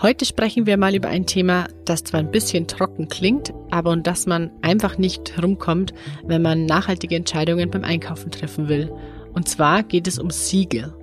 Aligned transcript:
Heute 0.00 0.24
sprechen 0.24 0.66
wir 0.66 0.76
mal 0.76 0.94
über 0.94 1.08
ein 1.08 1.26
Thema, 1.26 1.66
das 1.84 2.04
zwar 2.04 2.20
ein 2.20 2.30
bisschen 2.30 2.68
trocken 2.68 3.08
klingt, 3.08 3.52
aber 3.70 3.90
um 3.90 4.04
das 4.04 4.26
man 4.26 4.52
einfach 4.62 4.96
nicht 4.96 5.36
herumkommt, 5.36 5.92
wenn 6.24 6.40
man 6.40 6.66
nachhaltige 6.66 7.16
Entscheidungen 7.16 7.68
beim 7.68 7.82
Einkaufen 7.82 8.30
treffen 8.30 8.68
will. 8.68 8.92
Und 9.34 9.48
zwar 9.48 9.82
geht 9.82 10.06
es 10.06 10.20
um 10.20 10.30
Siegel. 10.30 10.94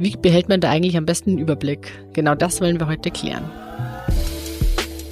Wie 0.00 0.16
behält 0.16 0.48
man 0.48 0.60
da 0.60 0.70
eigentlich 0.70 0.96
am 0.96 1.06
besten 1.06 1.30
einen 1.30 1.38
Überblick? 1.38 1.92
Genau 2.14 2.34
das 2.34 2.60
wollen 2.60 2.80
wir 2.80 2.88
heute 2.88 3.12
klären. 3.12 3.48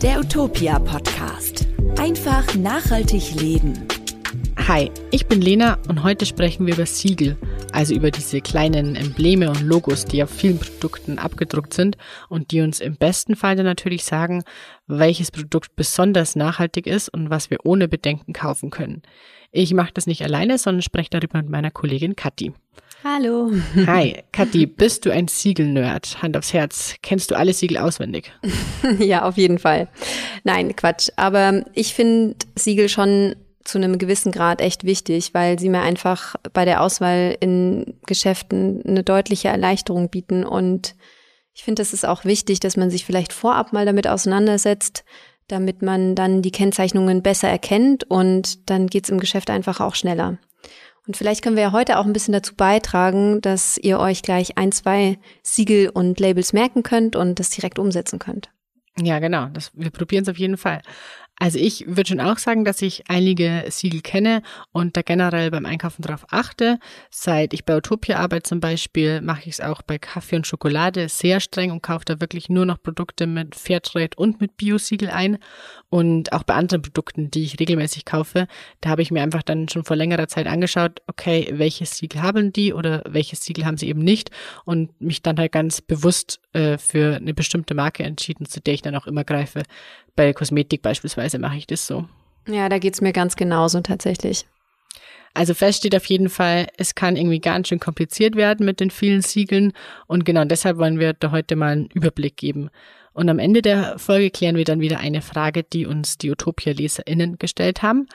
Der 0.02 0.18
Utopia 0.18 0.80
Podcast. 0.80 1.68
Einfach 1.96 2.52
nachhaltig 2.56 3.40
leben. 3.40 3.86
Hi, 4.56 4.90
ich 5.10 5.26
bin 5.26 5.40
Lena 5.40 5.78
und 5.88 6.02
heute 6.02 6.26
sprechen 6.26 6.66
wir 6.66 6.74
über 6.74 6.86
Siegel 6.86 7.36
also 7.74 7.92
über 7.92 8.10
diese 8.10 8.40
kleinen 8.40 8.94
Embleme 8.94 9.50
und 9.50 9.60
Logos, 9.62 10.04
die 10.04 10.22
auf 10.22 10.30
vielen 10.30 10.58
Produkten 10.58 11.18
abgedruckt 11.18 11.74
sind 11.74 11.96
und 12.28 12.52
die 12.52 12.60
uns 12.60 12.80
im 12.80 12.96
besten 12.96 13.34
Fall 13.34 13.56
dann 13.56 13.66
natürlich 13.66 14.04
sagen, 14.04 14.44
welches 14.86 15.32
Produkt 15.32 15.74
besonders 15.74 16.36
nachhaltig 16.36 16.86
ist 16.86 17.08
und 17.08 17.30
was 17.30 17.50
wir 17.50 17.58
ohne 17.64 17.88
Bedenken 17.88 18.32
kaufen 18.32 18.70
können. 18.70 19.02
Ich 19.50 19.74
mache 19.74 19.92
das 19.92 20.06
nicht 20.06 20.22
alleine, 20.22 20.56
sondern 20.58 20.82
spreche 20.82 21.10
darüber 21.10 21.38
mit 21.38 21.50
meiner 21.50 21.70
Kollegin 21.70 22.16
Kathi. 22.16 22.52
Hallo. 23.02 23.50
Hi, 23.86 24.22
Kathi, 24.32 24.66
bist 24.66 25.04
du 25.04 25.10
ein 25.10 25.28
Siegel-Nerd? 25.28 26.22
Hand 26.22 26.36
aufs 26.36 26.52
Herz. 26.52 26.94
Kennst 27.02 27.30
du 27.30 27.34
alle 27.36 27.52
Siegel 27.52 27.78
auswendig? 27.78 28.32
ja, 28.98 29.24
auf 29.24 29.36
jeden 29.36 29.58
Fall. 29.58 29.88
Nein, 30.44 30.74
Quatsch. 30.76 31.10
Aber 31.16 31.64
ich 31.74 31.92
finde 31.92 32.36
Siegel 32.56 32.88
schon 32.88 33.34
zu 33.64 33.78
einem 33.78 33.98
gewissen 33.98 34.30
Grad 34.30 34.60
echt 34.60 34.84
wichtig, 34.84 35.32
weil 35.32 35.58
sie 35.58 35.70
mir 35.70 35.80
einfach 35.80 36.36
bei 36.52 36.64
der 36.64 36.82
Auswahl 36.82 37.36
in 37.40 37.98
Geschäften 38.06 38.82
eine 38.86 39.02
deutliche 39.02 39.48
Erleichterung 39.48 40.10
bieten. 40.10 40.44
Und 40.44 40.94
ich 41.54 41.64
finde, 41.64 41.82
es 41.82 41.92
ist 41.92 42.06
auch 42.06 42.24
wichtig, 42.24 42.60
dass 42.60 42.76
man 42.76 42.90
sich 42.90 43.04
vielleicht 43.04 43.32
vorab 43.32 43.72
mal 43.72 43.86
damit 43.86 44.06
auseinandersetzt, 44.06 45.04
damit 45.48 45.82
man 45.82 46.14
dann 46.14 46.42
die 46.42 46.50
Kennzeichnungen 46.50 47.22
besser 47.22 47.48
erkennt 47.48 48.04
und 48.04 48.70
dann 48.70 48.86
geht's 48.86 49.08
im 49.08 49.20
Geschäft 49.20 49.50
einfach 49.50 49.80
auch 49.80 49.94
schneller. 49.94 50.38
Und 51.06 51.16
vielleicht 51.16 51.42
können 51.42 51.56
wir 51.56 51.64
ja 51.64 51.72
heute 51.72 51.98
auch 51.98 52.06
ein 52.06 52.14
bisschen 52.14 52.32
dazu 52.32 52.54
beitragen, 52.54 53.42
dass 53.42 53.76
ihr 53.76 53.98
euch 53.98 54.22
gleich 54.22 54.56
ein, 54.56 54.72
zwei 54.72 55.18
Siegel 55.42 55.90
und 55.90 56.18
Labels 56.18 56.54
merken 56.54 56.82
könnt 56.82 57.14
und 57.14 57.38
das 57.38 57.50
direkt 57.50 57.78
umsetzen 57.78 58.18
könnt. 58.18 58.50
Ja, 58.98 59.18
genau. 59.18 59.46
Das, 59.46 59.70
wir 59.74 59.90
probieren 59.90 60.22
es 60.22 60.28
auf 60.28 60.38
jeden 60.38 60.56
Fall. 60.56 60.80
Also 61.36 61.58
ich 61.58 61.84
würde 61.88 62.06
schon 62.06 62.20
auch 62.20 62.38
sagen, 62.38 62.64
dass 62.64 62.80
ich 62.80 63.04
einige 63.08 63.64
Siegel 63.68 64.02
kenne 64.02 64.42
und 64.70 64.96
da 64.96 65.02
generell 65.02 65.50
beim 65.50 65.66
Einkaufen 65.66 66.02
darauf 66.02 66.24
achte. 66.30 66.78
Seit 67.10 67.52
ich 67.52 67.64
bei 67.64 67.76
Utopia 67.76 68.18
arbeite 68.18 68.44
zum 68.44 68.60
Beispiel, 68.60 69.20
mache 69.20 69.40
ich 69.40 69.54
es 69.54 69.60
auch 69.60 69.82
bei 69.82 69.98
Kaffee 69.98 70.36
und 70.36 70.46
Schokolade 70.46 71.08
sehr 71.08 71.40
streng 71.40 71.72
und 71.72 71.82
kaufe 71.82 72.04
da 72.04 72.20
wirklich 72.20 72.48
nur 72.48 72.66
noch 72.66 72.80
Produkte 72.80 73.26
mit 73.26 73.56
Fairtrade 73.56 74.16
und 74.16 74.40
mit 74.40 74.56
Bio-Siegel 74.56 75.10
ein. 75.10 75.38
Und 75.90 76.32
auch 76.32 76.44
bei 76.44 76.54
anderen 76.54 76.82
Produkten, 76.82 77.30
die 77.30 77.44
ich 77.44 77.58
regelmäßig 77.58 78.04
kaufe, 78.04 78.46
da 78.80 78.90
habe 78.90 79.02
ich 79.02 79.10
mir 79.10 79.22
einfach 79.22 79.42
dann 79.42 79.68
schon 79.68 79.84
vor 79.84 79.96
längerer 79.96 80.28
Zeit 80.28 80.46
angeschaut, 80.46 81.00
okay, 81.06 81.48
welches 81.52 81.96
Siegel 81.96 82.22
haben 82.22 82.52
die 82.52 82.72
oder 82.72 83.02
welches 83.08 83.44
Siegel 83.44 83.64
haben 83.64 83.76
sie 83.76 83.88
eben 83.88 84.00
nicht 84.00 84.30
und 84.64 85.00
mich 85.00 85.22
dann 85.22 85.38
halt 85.38 85.52
ganz 85.52 85.80
bewusst 85.80 86.40
äh, 86.52 86.78
für 86.78 87.16
eine 87.16 87.34
bestimmte 87.34 87.74
Marke 87.74 88.02
entschieden, 88.02 88.46
zu 88.46 88.60
der 88.60 88.74
ich 88.74 88.82
dann 88.82 88.96
auch 88.96 89.06
immer 89.06 89.24
greife. 89.24 89.62
Bei 90.16 90.32
Kosmetik 90.32 90.82
beispielsweise 90.82 91.23
mache 91.38 91.56
ich 91.56 91.66
das 91.66 91.86
so. 91.86 92.06
Ja, 92.46 92.68
da 92.68 92.78
geht's 92.78 93.00
mir 93.00 93.12
ganz 93.12 93.36
genauso 93.36 93.80
tatsächlich. 93.80 94.44
Also 95.32 95.52
fest 95.52 95.78
steht 95.78 95.96
auf 95.96 96.04
jeden 96.06 96.28
Fall, 96.28 96.68
es 96.76 96.94
kann 96.94 97.16
irgendwie 97.16 97.40
ganz 97.40 97.68
schön 97.68 97.80
kompliziert 97.80 98.36
werden 98.36 98.64
mit 98.64 98.78
den 98.78 98.90
vielen 98.90 99.20
Siegeln 99.20 99.72
und 100.06 100.24
genau 100.24 100.44
deshalb 100.44 100.78
wollen 100.78 101.00
wir 101.00 101.12
da 101.12 101.32
heute 101.32 101.56
mal 101.56 101.72
einen 101.72 101.88
Überblick 101.92 102.36
geben. 102.36 102.70
Und 103.12 103.28
am 103.28 103.40
Ende 103.40 103.60
der 103.60 103.98
Folge 103.98 104.30
klären 104.30 104.56
wir 104.56 104.64
dann 104.64 104.80
wieder 104.80 104.98
eine 104.98 105.22
Frage, 105.22 105.64
die 105.64 105.86
uns 105.86 106.18
die 106.18 106.30
Utopia-LeserInnen 106.30 107.38
gestellt 107.38 107.82
haben. 107.82 108.06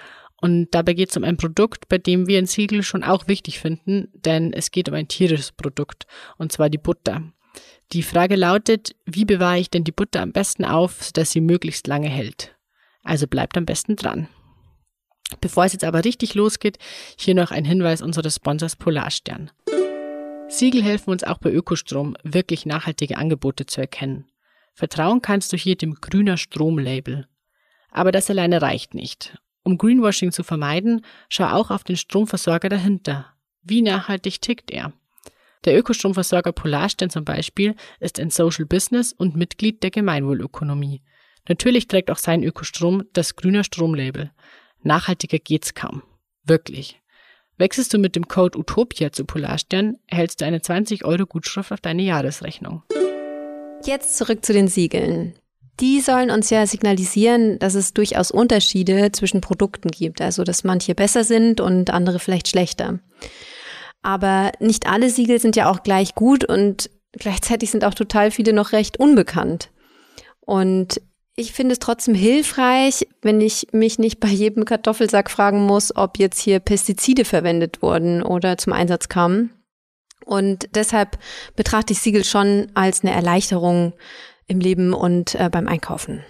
Und 0.41 0.69
dabei 0.71 0.93
geht 0.93 1.09
es 1.09 1.17
um 1.17 1.23
ein 1.25 1.37
Produkt, 1.37 1.89
bei 1.89 1.97
dem 1.97 2.27
wir 2.27 2.37
ein 2.37 2.45
Siegel 2.45 2.83
schon 2.83 3.03
auch 3.03 3.27
wichtig 3.27 3.59
finden, 3.59 4.09
denn 4.13 4.53
es 4.53 4.71
geht 4.71 4.87
um 4.87 4.95
ein 4.95 5.09
tierisches 5.09 5.51
Produkt, 5.51 6.05
und 6.37 6.51
zwar 6.51 6.69
die 6.69 6.77
Butter. 6.77 7.23
Die 7.91 8.03
Frage 8.03 8.35
lautet, 8.35 8.95
wie 9.05 9.25
bewahre 9.25 9.59
ich 9.59 9.69
denn 9.69 9.83
die 9.83 9.91
Butter 9.91 10.21
am 10.21 10.31
besten 10.31 10.63
auf, 10.63 11.03
sodass 11.03 11.31
sie 11.31 11.41
möglichst 11.41 11.87
lange 11.87 12.07
hält? 12.07 12.55
Also 13.09 13.25
bleibt 13.25 13.57
am 13.57 13.65
besten 13.65 13.95
dran. 13.95 14.27
Bevor 15.41 15.65
es 15.65 15.73
jetzt 15.73 15.83
aber 15.83 16.05
richtig 16.05 16.35
losgeht, 16.35 16.77
hier 17.17 17.33
noch 17.33 17.49
ein 17.49 17.65
Hinweis 17.65 18.03
unseres 18.03 18.35
Sponsors 18.35 18.75
Polarstern. 18.75 19.49
Siegel 20.47 20.83
helfen 20.83 21.09
uns 21.09 21.23
auch 21.23 21.39
bei 21.39 21.51
Ökostrom, 21.51 22.15
wirklich 22.21 22.67
nachhaltige 22.67 23.17
Angebote 23.17 23.65
zu 23.65 23.81
erkennen. 23.81 24.27
Vertrauen 24.75 25.23
kannst 25.23 25.51
du 25.51 25.57
hier 25.57 25.75
dem 25.75 25.95
grüner 25.95 26.37
Strom-Label. 26.37 27.27
Aber 27.89 28.11
das 28.11 28.29
alleine 28.29 28.61
reicht 28.61 28.93
nicht. 28.93 29.39
Um 29.63 29.79
Greenwashing 29.79 30.31
zu 30.31 30.43
vermeiden, 30.43 31.03
schau 31.29 31.47
auch 31.47 31.71
auf 31.71 31.83
den 31.83 31.97
Stromversorger 31.97 32.69
dahinter. 32.69 33.33
Wie 33.63 33.81
nachhaltig 33.81 34.39
tickt 34.39 34.69
er? 34.69 34.93
Der 35.65 35.75
Ökostromversorger 35.75 36.51
Polarstern 36.51 37.09
zum 37.09 37.25
Beispiel 37.25 37.75
ist 37.99 38.19
ein 38.19 38.29
Social 38.29 38.65
Business 38.65 39.13
und 39.13 39.35
Mitglied 39.35 39.81
der 39.81 39.89
Gemeinwohlökonomie. 39.89 41.01
Natürlich 41.47 41.87
trägt 41.87 42.11
auch 42.11 42.17
sein 42.17 42.43
Ökostrom 42.43 43.03
das 43.13 43.35
grüne 43.35 43.63
Stromlabel. 43.63 44.31
Nachhaltiger 44.83 45.39
geht's 45.39 45.73
kaum. 45.73 46.03
Wirklich. 46.43 47.01
Wechselst 47.57 47.93
du 47.93 47.97
mit 47.97 48.15
dem 48.15 48.27
Code 48.27 48.57
Utopia 48.57 49.11
zu 49.11 49.25
Polarstern, 49.25 49.97
erhältst 50.07 50.39
du 50.41 50.45
eine 50.45 50.61
20 50.61 51.03
Euro 51.03 51.25
Gutschrift 51.25 51.71
auf 51.71 51.81
deine 51.81 52.03
Jahresrechnung. 52.03 52.83
Jetzt 53.83 54.17
zurück 54.17 54.45
zu 54.45 54.53
den 54.53 54.67
Siegeln. 54.67 55.35
Die 55.79 56.01
sollen 56.01 56.29
uns 56.29 56.49
ja 56.49 56.65
signalisieren, 56.67 57.57
dass 57.59 57.73
es 57.73 57.93
durchaus 57.93 58.31
Unterschiede 58.31 59.11
zwischen 59.11 59.41
Produkten 59.41 59.89
gibt, 59.89 60.21
also 60.21 60.43
dass 60.43 60.63
manche 60.63 60.93
besser 60.95 61.23
sind 61.23 61.61
und 61.61 61.89
andere 61.89 62.19
vielleicht 62.19 62.49
schlechter. 62.49 62.99
Aber 64.01 64.51
nicht 64.59 64.87
alle 64.87 65.09
Siegel 65.09 65.39
sind 65.39 65.55
ja 65.55 65.69
auch 65.69 65.83
gleich 65.83 66.15
gut 66.15 66.43
und 66.45 66.89
gleichzeitig 67.13 67.71
sind 67.71 67.85
auch 67.85 67.93
total 67.93 68.31
viele 68.31 68.53
noch 68.53 68.71
recht 68.71 68.99
unbekannt. 68.99 69.69
Und 70.41 71.01
ich 71.39 71.53
finde 71.53 71.71
es 71.71 71.79
trotzdem 71.79 72.15
hilfreich, 72.15 73.07
wenn 73.21 73.39
ich 73.39 73.67
mich 73.71 73.97
nicht 73.97 74.19
bei 74.19 74.27
jedem 74.27 74.65
Kartoffelsack 74.65 75.31
fragen 75.31 75.65
muss, 75.65 75.95
ob 75.95 76.19
jetzt 76.19 76.39
hier 76.39 76.59
Pestizide 76.59 77.23
verwendet 77.23 77.81
wurden 77.81 78.21
oder 78.21 78.57
zum 78.57 78.73
Einsatz 78.73 79.07
kamen. 79.07 79.51
Und 80.25 80.67
deshalb 80.75 81.17
betrachte 81.55 81.93
ich 81.93 81.99
Siegel 81.99 82.25
schon 82.25 82.67
als 82.73 83.01
eine 83.01 83.13
Erleichterung 83.13 83.93
im 84.47 84.59
Leben 84.59 84.93
und 84.93 85.35
äh, 85.35 85.49
beim 85.49 85.67
Einkaufen. 85.67 86.25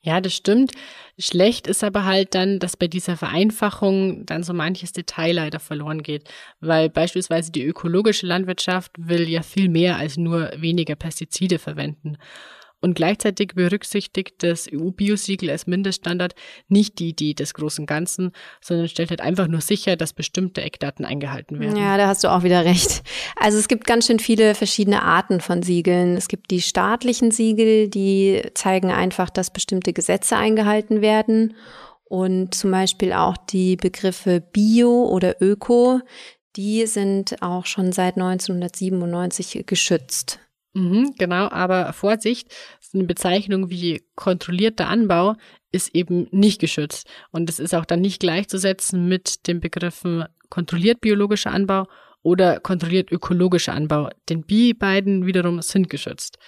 Ja, 0.00 0.20
das 0.20 0.34
stimmt. 0.34 0.72
Schlecht 1.18 1.66
ist 1.66 1.82
aber 1.82 2.04
halt 2.04 2.34
dann, 2.34 2.60
dass 2.60 2.76
bei 2.76 2.86
dieser 2.86 3.16
Vereinfachung 3.16 4.24
dann 4.26 4.44
so 4.44 4.52
manches 4.52 4.92
Detail 4.92 5.32
leider 5.32 5.58
verloren 5.58 6.02
geht, 6.02 6.28
weil 6.60 6.88
beispielsweise 6.88 7.50
die 7.50 7.64
ökologische 7.64 8.26
Landwirtschaft 8.26 8.92
will 8.96 9.28
ja 9.28 9.42
viel 9.42 9.68
mehr 9.68 9.96
als 9.96 10.16
nur 10.16 10.52
weniger 10.56 10.94
Pestizide 10.94 11.58
verwenden. 11.58 12.16
Und 12.82 12.94
gleichzeitig 12.94 13.52
berücksichtigt 13.54 14.42
das 14.42 14.66
EU-Biosiegel 14.70 15.50
als 15.50 15.68
Mindeststandard 15.68 16.34
nicht 16.68 16.98
die 16.98 17.10
Idee 17.10 17.32
des 17.32 17.54
großen 17.54 17.86
Ganzen, 17.86 18.32
sondern 18.60 18.88
stellt 18.88 19.10
halt 19.10 19.20
einfach 19.20 19.46
nur 19.46 19.60
sicher, 19.60 19.94
dass 19.94 20.12
bestimmte 20.12 20.62
Eckdaten 20.62 21.04
eingehalten 21.04 21.60
werden. 21.60 21.76
Ja, 21.76 21.96
da 21.96 22.08
hast 22.08 22.24
du 22.24 22.28
auch 22.28 22.42
wieder 22.42 22.64
recht. 22.64 23.02
Also 23.36 23.58
es 23.58 23.68
gibt 23.68 23.86
ganz 23.86 24.08
schön 24.08 24.18
viele 24.18 24.56
verschiedene 24.56 25.02
Arten 25.02 25.40
von 25.40 25.62
Siegeln. 25.62 26.16
Es 26.16 26.26
gibt 26.26 26.50
die 26.50 26.60
staatlichen 26.60 27.30
Siegel, 27.30 27.88
die 27.88 28.42
zeigen 28.54 28.90
einfach, 28.90 29.30
dass 29.30 29.52
bestimmte 29.52 29.92
Gesetze 29.92 30.36
eingehalten 30.36 31.00
werden. 31.00 31.54
Und 32.04 32.54
zum 32.54 32.72
Beispiel 32.72 33.12
auch 33.12 33.36
die 33.36 33.76
Begriffe 33.76 34.40
Bio 34.40 35.08
oder 35.08 35.40
Öko, 35.40 36.00
die 36.56 36.86
sind 36.86 37.40
auch 37.42 37.64
schon 37.64 37.92
seit 37.92 38.16
1997 38.16 39.64
geschützt. 39.66 40.40
Mhm, 40.74 41.14
genau, 41.18 41.50
aber 41.50 41.92
Vorsicht, 41.92 42.48
eine 42.94 43.04
Bezeichnung 43.04 43.68
wie 43.70 44.02
kontrollierter 44.14 44.88
Anbau 44.88 45.34
ist 45.70 45.94
eben 45.94 46.28
nicht 46.30 46.60
geschützt. 46.60 47.06
Und 47.30 47.50
es 47.50 47.58
ist 47.58 47.74
auch 47.74 47.84
dann 47.84 48.00
nicht 48.00 48.20
gleichzusetzen 48.20 49.08
mit 49.08 49.46
den 49.46 49.60
Begriffen 49.60 50.24
kontrolliert 50.48 51.00
biologischer 51.00 51.50
Anbau 51.50 51.88
oder 52.22 52.60
kontrolliert 52.60 53.10
ökologischer 53.10 53.74
Anbau. 53.74 54.10
Denn 54.28 54.44
die 54.48 54.74
beiden 54.74 55.26
wiederum 55.26 55.60
sind 55.62 55.90
geschützt. 55.90 56.38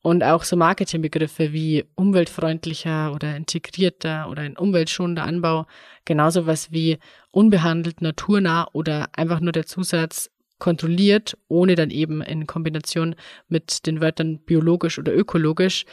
Und 0.00 0.22
auch 0.22 0.44
so 0.44 0.56
Marketingbegriffe 0.56 1.52
wie 1.52 1.84
umweltfreundlicher 1.96 3.12
oder 3.12 3.36
integrierter 3.36 4.28
oder 4.30 4.42
ein 4.42 4.56
umweltschonender 4.56 5.24
Anbau, 5.24 5.66
genauso 6.04 6.46
was 6.46 6.70
wie 6.70 6.98
unbehandelt, 7.32 8.00
naturnah 8.00 8.68
oder 8.72 9.08
einfach 9.12 9.40
nur 9.40 9.52
der 9.52 9.66
Zusatz 9.66 10.30
kontrolliert, 10.58 11.36
ohne 11.48 11.74
dann 11.74 11.90
eben 11.90 12.22
in 12.22 12.46
Kombination 12.46 13.14
mit 13.48 13.86
den 13.86 14.00
Wörtern 14.00 14.38
biologisch 14.38 14.98
oder 14.98 15.14
ökologisch. 15.14 15.84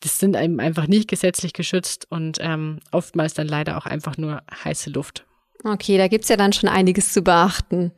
Das 0.00 0.18
sind 0.18 0.36
eben 0.36 0.60
einfach 0.60 0.86
nicht 0.86 1.08
gesetzlich 1.08 1.52
geschützt 1.52 2.06
und 2.10 2.38
ähm, 2.40 2.78
oftmals 2.92 3.34
dann 3.34 3.48
leider 3.48 3.76
auch 3.76 3.86
einfach 3.86 4.16
nur 4.16 4.42
heiße 4.64 4.90
Luft. 4.90 5.24
Okay, 5.64 5.98
da 5.98 6.06
gibt's 6.06 6.28
ja 6.28 6.36
dann 6.36 6.52
schon 6.52 6.68
einiges 6.68 7.12
zu 7.12 7.22
beachten. 7.22 7.90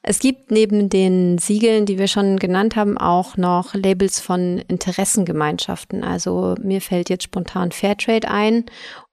Es 0.00 0.20
gibt 0.20 0.50
neben 0.50 0.88
den 0.88 1.36
Siegeln, 1.36 1.84
die 1.84 1.98
wir 1.98 2.08
schon 2.08 2.38
genannt 2.38 2.76
haben, 2.76 2.96
auch 2.96 3.36
noch 3.36 3.74
Labels 3.74 4.20
von 4.20 4.58
Interessengemeinschaften. 4.68 6.02
Also 6.02 6.54
mir 6.62 6.80
fällt 6.80 7.10
jetzt 7.10 7.24
spontan 7.24 7.72
Fairtrade 7.72 8.30
ein 8.30 8.64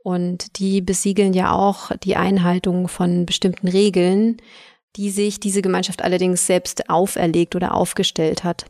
und 0.04 0.58
die 0.58 0.80
besiegeln 0.80 1.34
ja 1.34 1.52
auch 1.52 1.92
die 1.98 2.16
Einhaltung 2.16 2.88
von 2.88 3.26
bestimmten 3.26 3.68
Regeln, 3.68 4.38
die 4.96 5.10
sich 5.10 5.40
diese 5.40 5.62
Gemeinschaft 5.62 6.04
allerdings 6.04 6.46
selbst 6.46 6.90
auferlegt 6.90 7.56
oder 7.56 7.74
aufgestellt 7.74 8.44
hat. 8.44 8.66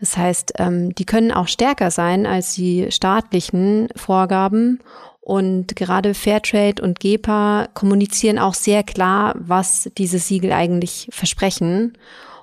Das 0.00 0.16
heißt, 0.16 0.54
ähm, 0.58 0.94
die 0.94 1.04
können 1.04 1.32
auch 1.32 1.48
stärker 1.48 1.90
sein 1.90 2.26
als 2.26 2.54
die 2.54 2.90
staatlichen 2.90 3.88
Vorgaben 3.96 4.80
und 5.20 5.76
gerade 5.76 6.14
Fairtrade 6.14 6.82
und 6.82 7.00
GEPA 7.00 7.68
kommunizieren 7.74 8.38
auch 8.38 8.54
sehr 8.54 8.82
klar, 8.82 9.34
was 9.38 9.90
diese 9.98 10.18
Siegel 10.18 10.52
eigentlich 10.52 11.08
versprechen 11.10 11.98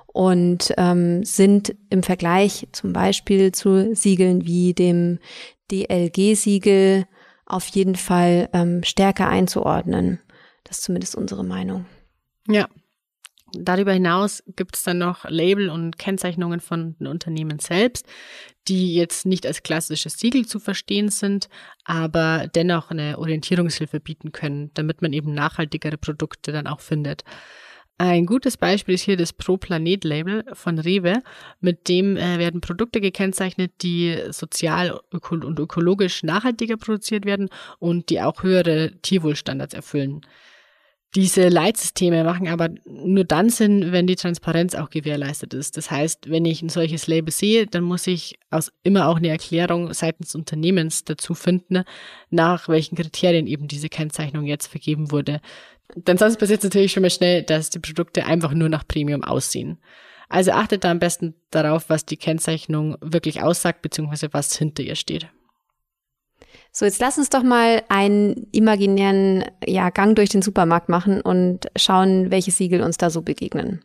und 0.06 0.72
ähm, 0.76 1.24
sind 1.24 1.74
im 1.90 2.04
Vergleich 2.04 2.68
zum 2.70 2.92
Beispiel 2.92 3.50
zu 3.50 3.94
Siegeln 3.94 4.46
wie 4.46 4.72
dem 4.72 5.18
DLG-Siegel 5.72 7.06
auf 7.44 7.66
jeden 7.66 7.96
Fall 7.96 8.48
ähm, 8.52 8.84
stärker 8.84 9.28
einzuordnen. 9.28 10.20
Das 10.62 10.78
ist 10.78 10.84
zumindest 10.84 11.16
unsere 11.16 11.44
Meinung. 11.44 11.86
Ja, 12.48 12.68
Darüber 13.58 13.92
hinaus 13.92 14.42
gibt 14.56 14.76
es 14.76 14.82
dann 14.82 14.98
noch 14.98 15.24
Label 15.28 15.70
und 15.70 15.98
Kennzeichnungen 15.98 16.60
von 16.60 16.96
den 16.98 17.06
Unternehmen 17.06 17.58
selbst, 17.58 18.06
die 18.68 18.94
jetzt 18.94 19.26
nicht 19.26 19.46
als 19.46 19.62
klassisches 19.62 20.18
Siegel 20.18 20.46
zu 20.46 20.58
verstehen 20.58 21.08
sind, 21.08 21.48
aber 21.84 22.48
dennoch 22.54 22.90
eine 22.90 23.18
Orientierungshilfe 23.18 24.00
bieten 24.00 24.32
können, 24.32 24.70
damit 24.74 25.02
man 25.02 25.12
eben 25.12 25.32
nachhaltigere 25.34 25.96
Produkte 25.96 26.52
dann 26.52 26.66
auch 26.66 26.80
findet. 26.80 27.24
Ein 27.98 28.26
gutes 28.26 28.58
Beispiel 28.58 28.94
ist 28.94 29.04
hier 29.04 29.16
das 29.16 29.32
Pro-Planet-Label 29.32 30.44
von 30.52 30.78
Rewe. 30.78 31.22
Mit 31.60 31.88
dem 31.88 32.18
äh, 32.18 32.38
werden 32.38 32.60
Produkte 32.60 33.00
gekennzeichnet, 33.00 33.72
die 33.80 34.18
sozial 34.30 35.00
öko 35.14 35.36
und 35.36 35.58
ökologisch 35.58 36.22
nachhaltiger 36.22 36.76
produziert 36.76 37.24
werden 37.24 37.48
und 37.78 38.10
die 38.10 38.20
auch 38.20 38.42
höhere 38.42 38.92
Tierwohlstandards 39.00 39.72
erfüllen. 39.72 40.20
Diese 41.14 41.48
Leitsysteme 41.48 42.24
machen 42.24 42.48
aber 42.48 42.68
nur 42.84 43.24
dann 43.24 43.48
Sinn, 43.48 43.90
wenn 43.90 44.06
die 44.06 44.16
Transparenz 44.16 44.74
auch 44.74 44.90
gewährleistet 44.90 45.54
ist. 45.54 45.76
Das 45.76 45.90
heißt, 45.90 46.28
wenn 46.28 46.44
ich 46.44 46.60
ein 46.60 46.68
solches 46.68 47.06
Label 47.06 47.32
sehe, 47.32 47.66
dann 47.66 47.84
muss 47.84 48.06
ich 48.06 48.38
aus 48.50 48.70
immer 48.82 49.08
auch 49.08 49.16
eine 49.16 49.28
Erklärung 49.28 49.94
seitens 49.94 50.34
Unternehmens 50.34 51.04
dazu 51.04 51.34
finden, 51.34 51.84
nach 52.28 52.68
welchen 52.68 52.96
Kriterien 52.96 53.46
eben 53.46 53.66
diese 53.66 53.88
Kennzeichnung 53.88 54.44
jetzt 54.44 54.66
vergeben 54.66 55.10
wurde. 55.10 55.40
Dann 55.94 56.18
sonst 56.18 56.38
passiert 56.38 56.58
es 56.58 56.64
natürlich 56.64 56.92
schon 56.92 57.02
mal 57.02 57.10
schnell, 57.10 57.42
dass 57.44 57.70
die 57.70 57.78
Produkte 57.78 58.26
einfach 58.26 58.52
nur 58.52 58.68
nach 58.68 58.86
Premium 58.86 59.22
aussehen. 59.24 59.78
Also 60.28 60.50
achtet 60.50 60.84
da 60.84 60.90
am 60.90 60.98
besten 60.98 61.34
darauf, 61.50 61.88
was 61.88 62.04
die 62.04 62.16
Kennzeichnung 62.16 62.96
wirklich 63.00 63.42
aussagt, 63.42 63.82
beziehungsweise 63.82 64.32
was 64.32 64.56
hinter 64.56 64.82
ihr 64.82 64.96
steht. 64.96 65.28
So, 66.78 66.84
jetzt 66.84 67.00
lass 67.00 67.16
uns 67.16 67.30
doch 67.30 67.42
mal 67.42 67.82
einen 67.88 68.48
imaginären 68.52 69.46
ja, 69.64 69.88
Gang 69.88 70.14
durch 70.14 70.28
den 70.28 70.42
Supermarkt 70.42 70.90
machen 70.90 71.22
und 71.22 71.68
schauen, 71.74 72.30
welche 72.30 72.50
Siegel 72.50 72.82
uns 72.82 72.98
da 72.98 73.08
so 73.08 73.22
begegnen. 73.22 73.82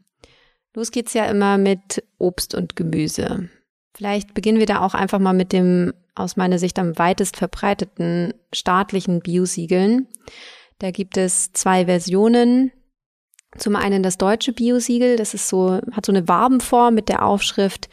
Los 0.75 0.91
geht's 0.91 1.13
ja 1.13 1.23
immer 1.27 1.57
mit 1.57 2.03
Obst 2.17 2.53
und 2.53 2.75
Gemüse. 2.75 3.47
Vielleicht 3.95 4.33
beginnen 4.33 4.59
wir 4.59 4.65
da 4.65 4.81
auch 4.81 4.93
einfach 4.93 5.19
mal 5.19 5.31
mit 5.31 5.53
dem 5.53 5.93
aus 6.15 6.35
meiner 6.35 6.59
Sicht 6.59 6.77
am 6.79 6.99
weitest 6.99 7.37
verbreiteten 7.37 8.33
staatlichen 8.53 9.21
Biosiegeln. 9.21 10.09
Da 10.79 10.91
gibt 10.91 11.15
es 11.15 11.53
zwei 11.53 11.85
Versionen. 11.85 12.73
Zum 13.57 13.77
einen 13.77 14.03
das 14.03 14.17
deutsche 14.17 14.51
Biosiegel, 14.51 15.15
das 15.15 15.33
ist 15.33 15.47
so, 15.47 15.79
hat 15.93 16.05
so 16.05 16.11
eine 16.11 16.27
Wabenform 16.27 16.93
mit 16.93 17.07
der 17.07 17.25
Aufschrift 17.25 17.87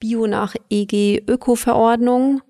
Bio 0.00 0.26
nach 0.26 0.56
EG 0.68 1.22
Öko-Verordnung 1.28 2.42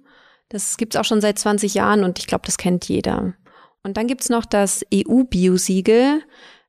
das 0.52 0.76
gibt's 0.76 0.96
auch 0.96 1.04
schon 1.04 1.22
seit 1.22 1.38
20 1.38 1.74
Jahren 1.74 2.04
und 2.04 2.18
ich 2.18 2.26
glaube, 2.26 2.44
das 2.46 2.58
kennt 2.58 2.88
jeder. 2.88 3.34
Und 3.82 3.96
dann 3.96 4.06
gibt's 4.06 4.28
noch 4.28 4.44
das 4.44 4.84
EU-Biosiegel, 4.94 6.22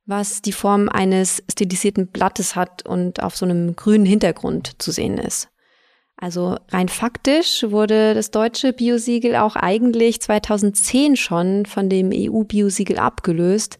was 0.05 0.41
die 0.41 0.53
Form 0.53 0.89
eines 0.89 1.43
stilisierten 1.51 2.07
Blattes 2.07 2.55
hat 2.55 2.85
und 2.85 3.21
auf 3.21 3.35
so 3.35 3.45
einem 3.45 3.75
grünen 3.75 4.05
Hintergrund 4.05 4.81
zu 4.81 4.91
sehen 4.91 5.17
ist. 5.17 5.49
Also 6.15 6.57
rein 6.69 6.87
faktisch 6.87 7.63
wurde 7.63 8.13
das 8.13 8.31
deutsche 8.31 8.71
Biosiegel 8.71 9.35
auch 9.35 9.55
eigentlich 9.55 10.21
2010 10.21 11.17
schon 11.17 11.65
von 11.65 11.89
dem 11.89 12.11
EU-Biosiegel 12.13 12.97
abgelöst. 12.97 13.79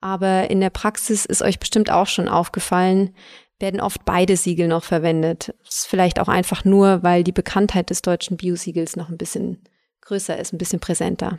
Aber 0.00 0.50
in 0.50 0.60
der 0.60 0.70
Praxis 0.70 1.24
ist 1.24 1.42
euch 1.42 1.58
bestimmt 1.58 1.90
auch 1.90 2.06
schon 2.06 2.28
aufgefallen, 2.28 3.14
werden 3.58 3.80
oft 3.80 4.04
beide 4.04 4.36
Siegel 4.36 4.68
noch 4.68 4.84
verwendet. 4.84 5.54
Das 5.64 5.80
ist 5.80 5.86
vielleicht 5.86 6.20
auch 6.20 6.28
einfach 6.28 6.64
nur, 6.64 7.02
weil 7.02 7.24
die 7.24 7.32
Bekanntheit 7.32 7.90
des 7.90 8.02
deutschen 8.02 8.36
Biosiegels 8.36 8.96
noch 8.96 9.08
ein 9.08 9.18
bisschen 9.18 9.62
größer 10.02 10.38
ist, 10.38 10.52
ein 10.52 10.58
bisschen 10.58 10.80
präsenter. 10.80 11.38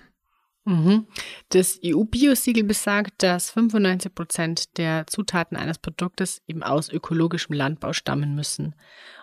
Mhm. 0.65 1.07
Das 1.49 1.79
EU-Biosiegel 1.83 2.63
besagt, 2.63 3.23
dass 3.23 3.51
95 3.51 4.13
Prozent 4.13 4.77
der 4.77 5.07
Zutaten 5.07 5.57
eines 5.57 5.79
Produktes 5.79 6.41
eben 6.47 6.63
aus 6.63 6.89
ökologischem 6.89 7.55
Landbau 7.55 7.93
stammen 7.93 8.35
müssen. 8.35 8.75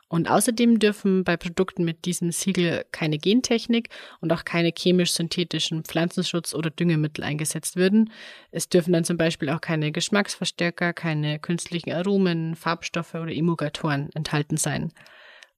Und 0.08 0.30
außerdem 0.30 0.78
dürfen 0.78 1.24
bei 1.24 1.36
Produkten 1.36 1.84
mit 1.84 2.04
diesem 2.04 2.30
Siegel 2.30 2.84
keine 2.92 3.18
Gentechnik 3.18 3.88
und 4.20 4.32
auch 4.32 4.44
keine 4.44 4.72
chemisch-synthetischen 4.72 5.82
Pflanzenschutz- 5.82 6.54
oder 6.54 6.70
Düngemittel 6.70 7.24
eingesetzt 7.24 7.74
werden. 7.74 8.12
Es 8.52 8.68
dürfen 8.68 8.92
dann 8.92 9.04
zum 9.04 9.16
Beispiel 9.16 9.50
auch 9.50 9.60
keine 9.60 9.90
Geschmacksverstärker, 9.90 10.92
keine 10.92 11.40
künstlichen 11.40 11.90
Aromen, 11.90 12.54
Farbstoffe 12.54 13.14
oder 13.14 13.32
Emulgatoren 13.32 14.10
enthalten 14.14 14.56
sein. 14.56 14.92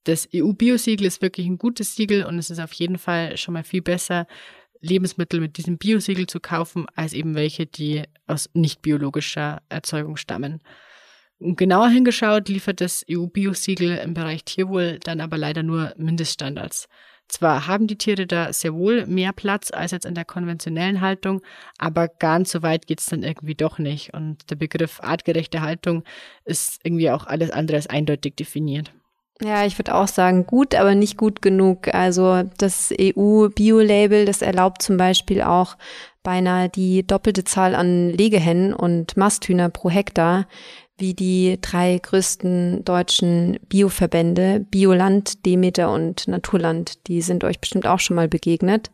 Das 0.05 0.27
EU-Biosiegel 0.33 1.05
ist 1.05 1.21
wirklich 1.21 1.45
ein 1.45 1.59
gutes 1.59 1.95
Siegel 1.95 2.25
und 2.25 2.39
es 2.39 2.49
ist 2.49 2.59
auf 2.59 2.73
jeden 2.73 2.97
Fall 2.97 3.37
schon 3.37 3.53
mal 3.53 3.63
viel 3.63 3.83
besser, 3.83 4.25
Lebensmittel 4.81 5.41
mit 5.41 5.57
diesem 5.57 5.77
Biosiegel 5.77 6.25
zu 6.25 6.39
kaufen, 6.39 6.87
als 6.95 7.13
eben 7.13 7.35
welche, 7.35 7.65
die 7.65 8.03
aus 8.25 8.49
nicht 8.53 8.81
biologischer 8.81 9.61
Erzeugung 9.69 10.15
stammen. 10.15 10.61
Genauer 11.39 11.89
hingeschaut 11.89 12.49
liefert 12.49 12.81
das 12.81 13.05
EU-Biosiegel 13.09 13.97
im 13.97 14.13
Bereich 14.13 14.43
Tierwohl 14.43 14.99
dann 15.03 15.21
aber 15.21 15.37
leider 15.37 15.63
nur 15.63 15.93
Mindeststandards. 15.97 16.89
Zwar 17.29 17.67
haben 17.67 17.85
die 17.85 17.97
Tiere 17.97 18.25
da 18.25 18.51
sehr 18.51 18.73
wohl 18.73 19.05
mehr 19.05 19.33
Platz 19.33 19.71
als 19.71 19.91
jetzt 19.91 20.05
in 20.05 20.15
der 20.15 20.25
konventionellen 20.25 20.99
Haltung, 20.99 21.41
aber 21.77 22.07
ganz 22.07 22.51
so 22.51 22.63
weit 22.63 22.87
geht's 22.87 23.05
dann 23.05 23.23
irgendwie 23.23 23.53
doch 23.53 23.77
nicht. 23.77 24.13
Und 24.13 24.49
der 24.49 24.55
Begriff 24.55 24.99
artgerechte 25.01 25.61
Haltung 25.61 26.03
ist 26.43 26.79
irgendwie 26.83 27.11
auch 27.11 27.27
alles 27.27 27.51
andere 27.51 27.77
als 27.77 27.87
eindeutig 27.87 28.35
definiert. 28.35 28.91
Ja, 29.41 29.65
ich 29.65 29.77
würde 29.79 29.95
auch 29.95 30.07
sagen, 30.07 30.45
gut, 30.45 30.75
aber 30.75 30.95
nicht 30.95 31.15
gut 31.15 31.41
genug. 31.41 31.93
Also 31.93 32.43
das 32.57 32.91
EU-Bio-Label, 32.99 34.25
das 34.25 34.41
erlaubt 34.41 34.81
zum 34.81 34.97
Beispiel 34.97 35.41
auch 35.41 35.77
beinahe 36.23 36.67
die 36.67 37.07
doppelte 37.07 37.45
Zahl 37.45 37.75
an 37.75 38.09
Legehennen 38.09 38.73
und 38.73 39.15
Masthühner 39.15 39.69
pro 39.69 39.89
Hektar, 39.89 40.47
wie 40.99 41.13
die 41.13 41.57
drei 41.61 41.97
größten 41.97 42.83
deutschen 42.85 43.59
Bioverbände, 43.67 44.65
Bioland, 44.69 45.45
Demeter 45.45 45.91
und 45.91 46.27
Naturland. 46.27 47.07
Die 47.07 47.21
sind 47.21 47.43
euch 47.43 47.59
bestimmt 47.59 47.87
auch 47.87 47.99
schon 47.99 48.15
mal 48.15 48.27
begegnet. 48.27 48.91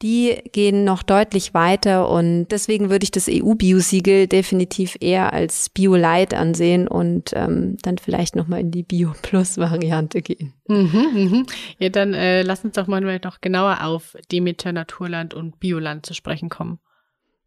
Die 0.00 0.36
gehen 0.52 0.84
noch 0.84 1.02
deutlich 1.02 1.54
weiter 1.54 2.08
und 2.08 2.46
deswegen 2.52 2.88
würde 2.88 3.02
ich 3.02 3.10
das 3.10 3.28
EU-Bio-Siegel 3.28 4.28
definitiv 4.28 4.96
eher 5.00 5.32
als 5.32 5.70
Bio-Light 5.70 6.34
ansehen 6.34 6.86
und 6.86 7.32
ähm, 7.34 7.78
dann 7.82 7.98
vielleicht 7.98 8.36
nochmal 8.36 8.60
in 8.60 8.70
die 8.70 8.84
Bio-Plus-Variante 8.84 10.22
gehen. 10.22 10.54
Mhm, 10.68 11.06
mhm. 11.14 11.46
Ja, 11.80 11.88
dann 11.88 12.14
äh, 12.14 12.42
lass 12.42 12.64
uns 12.64 12.74
doch 12.74 12.86
mal 12.86 13.00
noch 13.00 13.40
genauer 13.40 13.82
auf 13.82 14.16
Demeter, 14.30 14.70
Naturland 14.70 15.34
und 15.34 15.58
Bioland 15.58 16.06
zu 16.06 16.14
sprechen 16.14 16.48
kommen. 16.48 16.78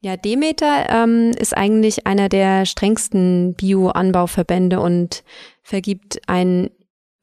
Ja, 0.03 0.17
Demeter 0.17 0.89
ähm, 0.89 1.31
ist 1.37 1.55
eigentlich 1.55 2.07
einer 2.07 2.27
der 2.27 2.65
strengsten 2.65 3.53
Bio-Anbauverbände 3.53 4.79
und 4.79 5.23
vergibt 5.61 6.19
ein 6.25 6.71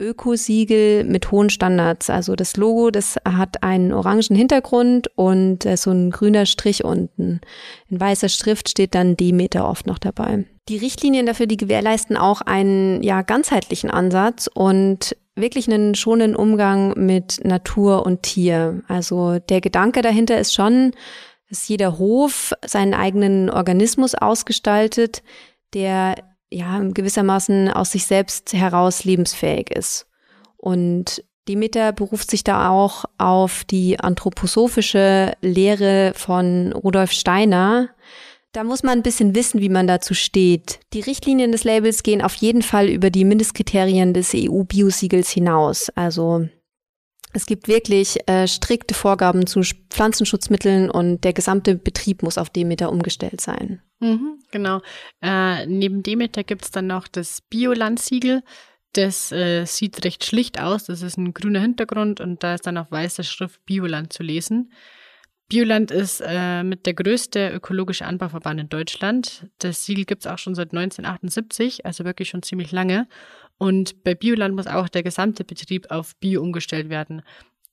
Ökosiegel 0.01 1.03
mit 1.03 1.33
hohen 1.33 1.51
Standards. 1.51 2.09
Also 2.09 2.37
das 2.37 2.57
Logo, 2.57 2.93
das 2.93 3.17
hat 3.25 3.65
einen 3.65 3.93
orangen 3.93 4.37
Hintergrund 4.37 5.09
und 5.17 5.67
äh, 5.67 5.77
so 5.77 5.91
ein 5.91 6.13
grüner 6.13 6.47
Strich 6.47 6.85
unten. 6.85 7.41
In 7.89 8.01
weißer 8.01 8.29
Schrift 8.29 8.69
steht 8.69 8.95
dann 8.95 9.17
Demeter 9.17 9.69
oft 9.69 9.89
noch 9.89 9.99
dabei. 9.99 10.45
Die 10.69 10.77
Richtlinien 10.77 11.27
dafür, 11.27 11.47
die 11.47 11.57
gewährleisten 11.57 12.17
auch 12.17 12.43
einen 12.43 13.03
ja 13.03 13.23
ganzheitlichen 13.23 13.91
Ansatz 13.91 14.49
und 14.53 15.17
wirklich 15.35 15.67
einen 15.67 15.97
schonenden 15.97 16.37
Umgang 16.37 16.95
mit 16.97 17.45
Natur 17.45 18.07
und 18.07 18.23
Tier. 18.23 18.83
Also 18.87 19.41
der 19.41 19.61
Gedanke 19.61 20.03
dahinter 20.03 20.39
ist 20.39 20.55
schon, 20.55 20.93
dass 21.49 21.69
jeder 21.69 21.99
Hof 21.99 22.53
seinen 22.65 22.95
eigenen 22.95 23.51
Organismus 23.51 24.15
ausgestaltet, 24.15 25.23
der 25.75 26.17
ja 26.51 26.79
gewissermaßen 26.79 27.71
aus 27.71 27.93
sich 27.93 28.07
selbst 28.07 28.53
heraus 28.53 29.05
lebensfähig 29.05 29.71
ist. 29.71 30.07
Und 30.57 31.25
Demeter 31.49 31.93
beruft 31.93 32.31
sich 32.31 32.45
da 32.45 32.71
auch 32.71 33.05
auf 33.17 33.65
die 33.65 33.99
anthroposophische 33.99 35.33
Lehre 35.41 36.13
von 36.15 36.73
Rudolf 36.73 37.13
Steiner. 37.13 37.89
Da 38.53 38.65
muss 38.65 38.83
man 38.83 38.99
ein 38.99 39.03
bisschen 39.03 39.35
wissen, 39.35 39.61
wie 39.61 39.69
man 39.69 39.87
dazu 39.87 40.15
steht. 40.15 40.81
Die 40.93 41.01
Richtlinien 41.01 41.53
des 41.53 41.65
Labels 41.65 42.03
gehen 42.03 42.23
auf 42.23 42.35
jeden 42.35 42.63
Fall 42.63 42.89
über 42.89 43.11
die 43.11 43.25
Mindestkriterien 43.25 44.15
des 44.15 44.33
EU-Biosiegels 44.35 45.31
hinaus. 45.31 45.91
Also 45.95 46.49
es 47.39 47.47
gibt 47.47 47.69
wirklich 47.69 48.19
äh, 48.29 48.49
strikte 48.49 48.95
Vorgaben 48.95 49.47
zu 49.47 49.61
Pflanzenschutzmitteln 49.91 50.91
und 50.91 51.23
der 51.23 51.33
gesamte 51.33 51.77
Betrieb 51.77 52.25
muss 52.25 52.37
auf 52.37 52.51
Demeter 52.51 52.91
umgestellt 52.91 53.41
sein. 53.41 53.81
Mhm, 54.01 54.41
genau. 54.51 54.81
Äh, 55.23 55.65
neben 55.67 56.03
Demeter 56.03 56.43
gibt's 56.43 56.73
dann 56.73 56.89
noch 56.89 57.07
das 57.07 57.43
Biolandsiegel. 57.43 58.43
Das 58.93 59.31
äh, 59.31 59.65
sieht 59.67 60.05
recht 60.05 60.25
schlicht 60.25 60.61
aus. 60.61 60.87
Das 60.87 61.03
ist 61.03 61.17
ein 61.17 61.33
grüner 61.33 61.61
Hintergrund 61.61 62.21
und 62.21 62.43
da 62.43 62.55
ist 62.55 62.67
dann 62.67 62.77
auf 62.77 62.91
weißer 62.91 63.23
Schrift 63.23 63.65
Bioland 63.67 64.13
zu 64.13 64.25
lesen. 64.25 64.73
Bioland 65.49 65.93
ist 65.93 66.21
äh, 66.27 66.65
mit 66.65 66.87
der 66.87 66.95
größte 66.95 67.51
ökologische 67.51 68.05
Anbauverband 68.05 68.59
in 68.59 68.69
Deutschland. 68.69 69.47
Das 69.59 69.85
Siegel 69.85 70.07
gibt's 70.07 70.27
auch 70.27 70.39
schon 70.39 70.57
seit 70.57 70.73
1978, 70.73 71.87
also 71.87 72.05
wirklich 72.05 72.31
schon 72.31 72.43
ziemlich 72.43 72.73
lange. 72.73 73.07
Und 73.59 74.05
bei 74.05 74.15
Bioland 74.15 74.55
muss 74.55 74.67
auch 74.67 74.89
der 74.89 75.03
gesamte 75.03 75.45
Betrieb 75.45 75.91
auf 75.91 76.17
Bio 76.17 76.41
umgestellt 76.41 76.89
werden. 76.89 77.23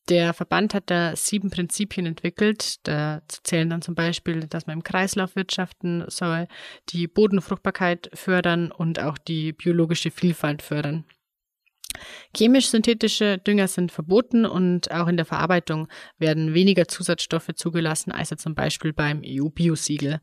Der 0.09 0.33
Verband 0.33 0.75
hat 0.75 0.91
da 0.91 1.15
sieben 1.15 1.49
Prinzipien 1.49 2.05
entwickelt. 2.05 2.85
Da 2.87 3.21
zählen 3.27 3.69
dann 3.69 3.81
zum 3.81 3.95
Beispiel, 3.95 4.41
dass 4.47 4.67
man 4.67 4.77
im 4.77 4.83
Kreislauf 4.83 5.35
wirtschaften 5.35 6.03
soll, 6.07 6.47
die 6.89 7.07
Bodenfruchtbarkeit 7.07 8.11
fördern 8.13 8.71
und 8.71 8.99
auch 8.99 9.17
die 9.17 9.53
biologische 9.53 10.11
Vielfalt 10.11 10.61
fördern. 10.61 11.05
Chemisch-synthetische 12.35 13.37
Dünger 13.37 13.67
sind 13.67 13.91
verboten 13.91 14.45
und 14.45 14.91
auch 14.91 15.07
in 15.07 15.17
der 15.17 15.25
Verarbeitung 15.25 15.87
werden 16.17 16.53
weniger 16.53 16.87
Zusatzstoffe 16.87 17.51
zugelassen 17.55 18.11
als 18.11 18.29
zum 18.37 18.53
Beispiel 18.53 18.93
beim 18.93 19.21
EU-Biosiegel. 19.25 20.19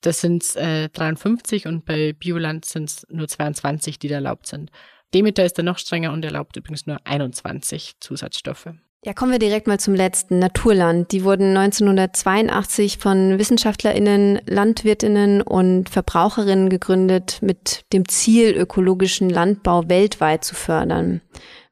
Das 0.00 0.20
sind 0.20 0.56
äh, 0.56 0.88
53 0.88 1.66
und 1.66 1.84
bei 1.84 2.12
Bioland 2.12 2.64
sind 2.64 2.90
es 2.90 3.06
nur 3.10 3.28
22, 3.28 3.98
die 3.98 4.08
da 4.08 4.16
erlaubt 4.16 4.46
sind. 4.46 4.70
Demeter 5.14 5.44
ist 5.44 5.58
da 5.58 5.62
noch 5.62 5.78
strenger 5.78 6.12
und 6.12 6.24
erlaubt 6.24 6.56
übrigens 6.56 6.86
nur 6.86 6.98
21 7.04 7.94
Zusatzstoffe. 8.00 8.68
Ja, 9.04 9.14
kommen 9.14 9.30
wir 9.30 9.38
direkt 9.38 9.68
mal 9.68 9.78
zum 9.78 9.94
letzten, 9.94 10.40
Naturland. 10.40 11.12
Die 11.12 11.22
wurden 11.22 11.56
1982 11.56 12.98
von 12.98 13.38
Wissenschaftlerinnen, 13.38 14.40
Landwirtinnen 14.46 15.42
und 15.42 15.88
Verbraucherinnen 15.88 16.68
gegründet 16.70 17.38
mit 17.40 17.84
dem 17.92 18.08
Ziel, 18.08 18.56
ökologischen 18.56 19.30
Landbau 19.30 19.88
weltweit 19.88 20.44
zu 20.44 20.56
fördern. 20.56 21.20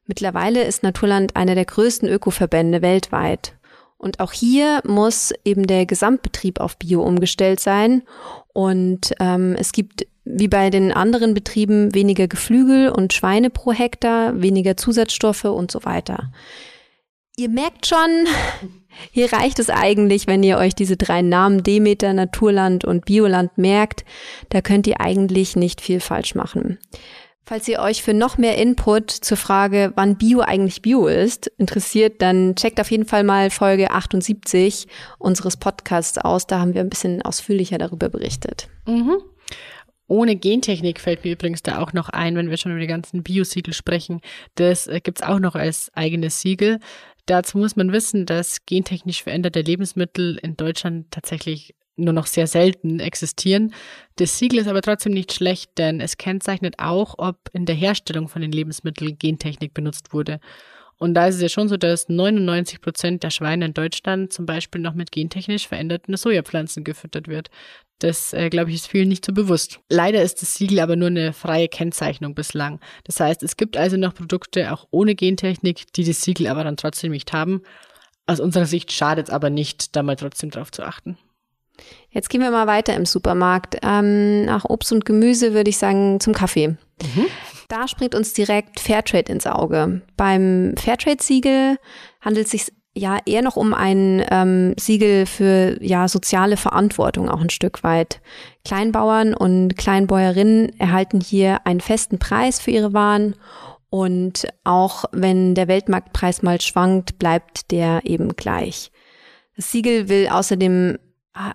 Mittlerweile 0.07 0.63
ist 0.63 0.85
Naturland 0.85 1.35
einer 1.35 1.57
der 1.57 1.65
größten 1.65 2.09
Ökoverbände 2.09 2.83
weltweit. 2.83 3.55
Und 3.97 4.21
auch 4.21 4.33
hier 4.33 4.81
muss 4.85 5.33
eben 5.45 5.67
der 5.67 5.87
Gesamtbetrieb 5.87 6.61
auf 6.61 6.77
Bio 6.77 7.03
umgestellt 7.03 7.61
sein. 7.61 8.03
Und 8.53 9.15
ähm, 9.21 9.57
es 9.59 9.73
gibt 9.73 10.07
wie 10.25 10.49
bei 10.49 10.71
den 10.71 10.93
anderen 10.93 11.35
Betrieben 11.35 11.95
weniger 11.95 12.29
Geflügel 12.29 12.89
und 12.89 13.13
Schweine 13.13 13.51
pro 13.51 13.73
Hektar, 13.73 14.41
weniger 14.41 14.77
Zusatzstoffe 14.77 15.45
und 15.45 15.71
so 15.71 15.85
weiter. 15.85 16.33
Ihr 17.37 17.49
merkt 17.49 17.87
schon, 17.87 18.27
hier 19.11 19.33
reicht 19.33 19.59
es 19.59 19.71
eigentlich, 19.71 20.27
wenn 20.27 20.43
ihr 20.43 20.57
euch 20.59 20.75
diese 20.75 20.97
drei 20.97 21.21
Namen 21.21 21.63
Demeter, 21.63 22.13
Naturland 22.13 22.85
und 22.85 23.05
Bioland 23.05 23.59
merkt. 23.59 24.05
Da 24.51 24.61
könnt 24.61 24.87
ihr 24.87 25.01
eigentlich 25.01 25.57
nicht 25.57 25.81
viel 25.81 26.01
falsch 26.01 26.35
machen. 26.35 26.79
Falls 27.47 27.69
ihr 27.69 27.81
euch 27.81 28.03
für 28.03 28.15
noch 28.15 28.39
mehr 28.39 28.57
Input 28.57 29.11
zur 29.11 29.37
Frage, 29.37 29.93
wann 29.97 30.17
Bio 30.17 30.41
eigentlich 30.41 30.81
Bio 30.81 31.07
ist, 31.07 31.49
interessiert, 31.59 32.23
dann 32.23 32.55
checkt 32.57 32.81
auf 32.81 32.91
jeden 32.91 33.05
Fall 33.05 33.23
mal 33.23 33.51
Folge 33.51 33.91
78 33.91 34.87
unseres 35.19 35.59
Podcasts 35.59 36.17
aus. 36.17 36.47
Da 36.47 36.59
haben 36.59 36.73
wir 36.73 36.81
ein 36.81 36.89
bisschen 36.89 37.21
ausführlicher 37.21 37.77
darüber 37.77 38.09
berichtet. 38.09 38.69
Mhm. 38.87 39.19
Ohne 40.07 40.37
Gentechnik 40.37 41.01
fällt 41.01 41.25
mir 41.25 41.33
übrigens 41.33 41.63
da 41.63 41.81
auch 41.81 41.93
noch 41.93 42.09
ein, 42.09 42.35
wenn 42.37 42.49
wir 42.49 42.57
schon 42.57 42.73
über 42.73 42.81
die 42.81 42.87
ganzen 42.87 43.23
Biosiegel 43.23 43.75
sprechen. 43.75 44.21
Das 44.55 44.87
äh, 44.87 45.01
gibt's 45.01 45.23
auch 45.23 45.39
noch 45.39 45.55
als 45.55 45.91
eigenes 45.95 46.41
Siegel. 46.41 46.79
Dazu 47.27 47.59
muss 47.59 47.77
man 47.77 47.93
wissen, 47.93 48.25
dass 48.27 48.65
gentechnisch 48.65 49.23
veränderte 49.23 49.61
Lebensmittel 49.61 50.39
in 50.43 50.57
Deutschland 50.57 51.11
tatsächlich 51.11 51.75
nur 51.97 52.13
noch 52.13 52.27
sehr 52.27 52.47
selten 52.47 53.01
existieren. 53.01 53.75
Das 54.17 54.39
Siegel 54.39 54.59
ist 54.59 54.69
aber 54.69 54.83
trotzdem 54.83 55.13
nicht 55.13 55.33
schlecht, 55.33 55.79
denn 55.79 56.01
es 56.01 56.17
kennzeichnet 56.17 56.77
auch, 56.79 57.15
ob 57.19 57.51
in 57.53 57.67
der 57.67 57.75
Herstellung 57.75 58.29
von 58.29 58.43
den 58.43 58.53
Lebensmitteln 58.53 59.19
Gentechnik 59.19 59.75
benutzt 59.75 60.13
wurde. 60.13 60.41
Und 60.97 61.15
da 61.15 61.27
ist 61.27 61.37
es 61.37 61.43
ja 61.43 61.49
schon 61.49 61.69
so, 61.69 61.77
dass 61.77 62.09
99 62.09 62.81
Prozent 62.81 63.23
der 63.23 63.31
Schweine 63.31 63.67
in 63.67 63.75
Deutschland 63.75 64.33
zum 64.33 64.47
Beispiel 64.47 64.81
noch 64.81 64.95
mit 64.95 65.11
gentechnisch 65.11 65.67
veränderten 65.67 66.17
Sojapflanzen 66.17 66.85
gefüttert 66.85 67.29
wird. 67.29 67.51
Das, 67.99 68.33
äh, 68.33 68.49
glaube 68.49 68.71
ich, 68.71 68.77
ist 68.77 68.89
vielen 68.89 69.09
nicht 69.09 69.25
so 69.25 69.33
bewusst. 69.33 69.81
Leider 69.89 70.23
ist 70.23 70.43
das 70.43 70.55
Siegel 70.55 70.81
aber 70.81 70.97
nur 70.97 71.09
eine 71.09 71.33
freie 71.33 71.69
Kennzeichnung 71.69 72.35
bislang. 72.35 72.81
Das 73.05 73.21
heißt, 73.21 73.43
es 73.43 73.57
gibt 73.57 73.77
also 73.77 73.97
noch 73.97 74.15
Produkte 74.15 74.73
auch 74.73 74.87
ohne 74.91 75.15
Gentechnik, 75.15 75.93
die 75.95 76.05
das 76.05 76.23
Siegel 76.23 76.47
aber 76.47 76.65
dann 76.65 76.77
trotzdem 76.77 77.13
nicht 77.13 77.33
haben. 77.33 77.63
Aus 78.27 78.41
unserer 78.41 78.67
Sicht 78.67 78.93
schadet 78.93 79.29
es 79.29 79.35
aber 79.35 79.51
nicht, 79.51 79.97
da 79.97 80.03
mal 80.03 80.17
trotzdem 80.17 80.51
drauf 80.51 80.73
zu 80.73 80.83
achten. 80.85 81.19
Jetzt 82.11 82.31
gehen 82.31 82.41
wir 82.41 82.51
mal 82.51 82.67
weiter 82.67 82.95
im 82.95 83.07
Supermarkt. 83.07 83.79
Ähm, 83.83 84.45
nach 84.45 84.65
Obst 84.65 84.93
und 84.93 85.05
Gemüse 85.05 85.55
würde 85.55 85.71
ich 85.71 85.79
sagen 85.79 86.21
zum 86.21 86.33
Kaffee. 86.33 86.69
Mhm. 86.69 87.27
Da 87.69 87.89
springt 87.89 88.15
uns 88.15 88.33
direkt 88.33 88.79
Fairtrade 88.79 89.33
ins 89.33 89.47
Auge. 89.47 90.03
Beim 90.17 90.75
Fairtrade-Siegel 90.77 91.79
handelt 92.21 92.47
es 92.47 92.53
sich 92.53 92.73
ja 92.97 93.19
eher 93.27 93.43
noch 93.43 93.57
um 93.57 93.75
ein 93.75 94.25
ähm, 94.31 94.75
Siegel 94.79 95.27
für 95.27 95.77
ja 95.83 96.07
soziale 96.07 96.57
Verantwortung 96.57 97.29
auch 97.29 97.41
ein 97.41 97.51
Stück 97.51 97.83
weit. 97.83 98.21
Kleinbauern 98.65 99.35
und 99.35 99.77
Kleinbäuerinnen 99.77 100.79
erhalten 100.79 101.21
hier 101.21 101.67
einen 101.67 101.81
festen 101.81 102.19
Preis 102.19 102.61
für 102.61 102.71
ihre 102.71 102.93
Waren 102.93 103.35
und 103.91 104.47
auch 104.65 105.05
wenn 105.13 105.55
der 105.55 105.69
Weltmarktpreis 105.69 106.43
mal 106.43 106.61
schwankt, 106.61 107.19
bleibt 107.19 107.71
der 107.71 108.03
eben 108.05 108.37
gleich. 108.37 108.91
Das 109.57 109.71
Siegel 109.71 110.09
will 110.09 110.29
außerdem 110.29 110.99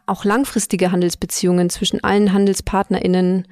auch 0.06 0.26
langfristige 0.26 0.92
Handelsbeziehungen 0.92 1.70
zwischen 1.70 2.04
allen 2.04 2.34
HandelspartnerInnen 2.34 3.48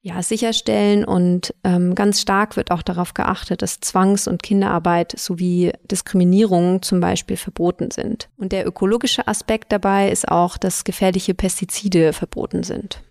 ja, 0.00 0.22
sicherstellen 0.22 1.04
und 1.04 1.54
ähm, 1.64 1.94
ganz 1.94 2.20
stark 2.20 2.56
wird 2.56 2.70
auch 2.70 2.82
darauf 2.82 3.14
geachtet, 3.14 3.62
dass 3.62 3.80
Zwangs- 3.80 4.28
und 4.28 4.42
Kinderarbeit 4.42 5.18
sowie 5.18 5.72
Diskriminierung 5.90 6.82
zum 6.82 7.00
Beispiel 7.00 7.36
verboten 7.36 7.90
sind. 7.90 8.28
Und 8.36 8.52
der 8.52 8.66
ökologische 8.66 9.26
Aspekt 9.26 9.72
dabei 9.72 10.10
ist 10.10 10.28
auch, 10.28 10.56
dass 10.56 10.84
gefährliche 10.84 11.34
Pestizide 11.34 12.12
verboten 12.12 12.62
sind. 12.62 13.02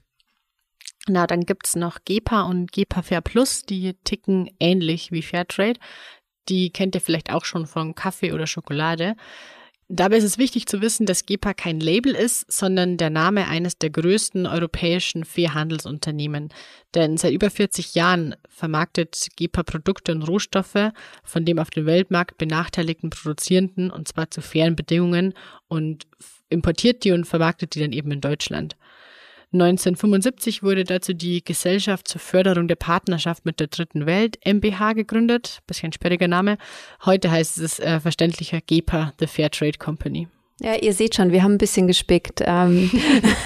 Na, 1.07 1.27
dann 1.27 1.45
gibt's 1.45 1.75
noch 1.75 1.99
GEPA 2.05 2.43
und 2.43 2.71
GEPA 2.71 3.01
Fair 3.01 3.21
Plus, 3.21 3.63
die 3.63 3.93
ticken 4.03 4.49
ähnlich 4.59 5.11
wie 5.11 5.21
Fairtrade. 5.21 5.79
Die 6.49 6.69
kennt 6.71 6.95
ihr 6.95 7.01
vielleicht 7.01 7.31
auch 7.31 7.45
schon 7.45 7.65
von 7.65 7.95
Kaffee 7.95 8.31
oder 8.31 8.47
Schokolade. 8.47 9.15
Dabei 9.89 10.17
ist 10.17 10.25
es 10.25 10.37
wichtig 10.37 10.65
zu 10.65 10.81
wissen, 10.81 11.05
dass 11.05 11.25
GEPA 11.25 11.53
kein 11.53 11.79
Label 11.79 12.13
ist, 12.13 12.51
sondern 12.51 12.97
der 12.97 13.09
Name 13.09 13.47
eines 13.47 13.77
der 13.77 13.89
größten 13.89 14.45
europäischen 14.45 15.23
Fairhandelsunternehmen. 15.23 16.49
Denn 16.93 17.15
seit 17.15 17.31
über 17.31 17.49
40 17.49 17.95
Jahren 17.95 18.35
vermarktet 18.49 19.29
GEPA 19.37 19.63
Produkte 19.63 20.11
und 20.11 20.23
Rohstoffe 20.23 20.91
von 21.23 21.45
dem 21.45 21.57
auf 21.57 21.69
dem 21.69 21.85
Weltmarkt 21.85 22.37
benachteiligten 22.37 23.11
Produzierenden 23.11 23.89
und 23.89 24.09
zwar 24.09 24.29
zu 24.29 24.41
fairen 24.41 24.75
Bedingungen 24.75 25.33
und 25.69 26.05
importiert 26.49 27.05
die 27.05 27.13
und 27.13 27.25
vermarktet 27.25 27.73
die 27.73 27.79
dann 27.79 27.93
eben 27.93 28.11
in 28.11 28.21
Deutschland. 28.21 28.75
1975 29.53 30.61
wurde 30.61 30.83
dazu 30.83 31.13
die 31.13 31.43
Gesellschaft 31.43 32.07
zur 32.09 32.19
Förderung 32.19 32.67
der 32.67 32.75
Partnerschaft 32.75 33.45
mit 33.45 33.61
der 33.61 33.67
Dritten 33.67 34.05
Welt, 34.05 34.37
MBH, 34.45 34.93
gegründet. 34.93 35.59
Bisschen 35.67 35.93
sperriger 35.93 36.27
Name. 36.27 36.57
Heute 37.05 37.31
heißt 37.31 37.57
es 37.59 37.79
äh, 37.79 38.01
verständlicher 38.01 38.59
GEPA, 38.59 39.13
The 39.19 39.27
Fair 39.27 39.49
Trade 39.49 39.77
Company. 39.77 40.27
Ja, 40.59 40.73
ihr 40.75 40.93
seht 40.93 41.15
schon, 41.15 41.31
wir 41.31 41.43
haben 41.43 41.53
ein 41.53 41.59
bisschen 41.59 41.85
gespickt. 41.85 42.41
Ähm, 42.43 42.89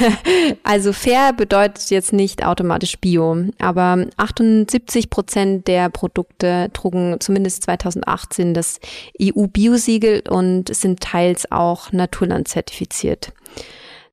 also 0.63 0.93
fair 0.93 1.33
bedeutet 1.33 1.89
jetzt 1.91 2.13
nicht 2.13 2.45
automatisch 2.45 2.97
Bio, 2.99 3.49
aber 3.59 4.05
78 4.15 5.09
Prozent 5.09 5.67
der 5.67 5.89
Produkte 5.89 6.69
trugen 6.73 7.17
zumindest 7.19 7.63
2018 7.63 8.53
das 8.53 8.79
EU-Biosiegel 9.21 10.23
und 10.29 10.73
sind 10.73 11.01
teils 11.01 11.51
auch 11.51 11.91
Naturland 11.91 12.47
zertifiziert. 12.47 13.33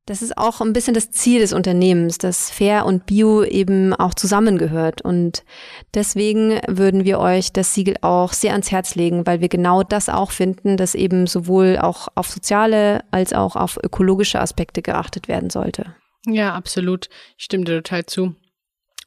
Das 0.09 0.23
ist 0.23 0.39
auch 0.39 0.63
ein 0.63 0.73
bisschen 0.73 0.95
das 0.95 1.11
Ziel 1.11 1.41
des 1.41 1.53
Unternehmens, 1.53 2.17
dass 2.17 2.51
Fair 2.51 2.87
und 2.87 3.05
Bio 3.05 3.45
eben 3.45 3.93
auch 3.93 4.15
zusammengehört. 4.15 5.03
Und 5.03 5.45
deswegen 5.93 6.59
würden 6.67 7.05
wir 7.05 7.19
euch 7.19 7.53
das 7.53 7.75
Siegel 7.75 7.97
auch 8.01 8.33
sehr 8.33 8.53
ans 8.53 8.71
Herz 8.71 8.95
legen, 8.95 9.27
weil 9.27 9.43
wir 9.43 9.51
genau 9.51 9.83
das 9.83 10.09
auch 10.09 10.31
finden, 10.31 10.79
dass 10.79 10.95
eben 10.95 11.27
sowohl 11.27 11.77
auch 11.77 12.09
auf 12.15 12.29
soziale 12.29 13.05
als 13.11 13.35
auch 13.35 13.55
auf 13.55 13.79
ökologische 13.85 14.41
Aspekte 14.41 14.81
geachtet 14.81 15.29
werden 15.29 15.51
sollte. 15.51 15.95
Ja, 16.25 16.55
absolut. 16.55 17.11
Ich 17.37 17.45
stimme 17.45 17.65
dir 17.65 17.83
total 17.83 18.07
zu. 18.07 18.35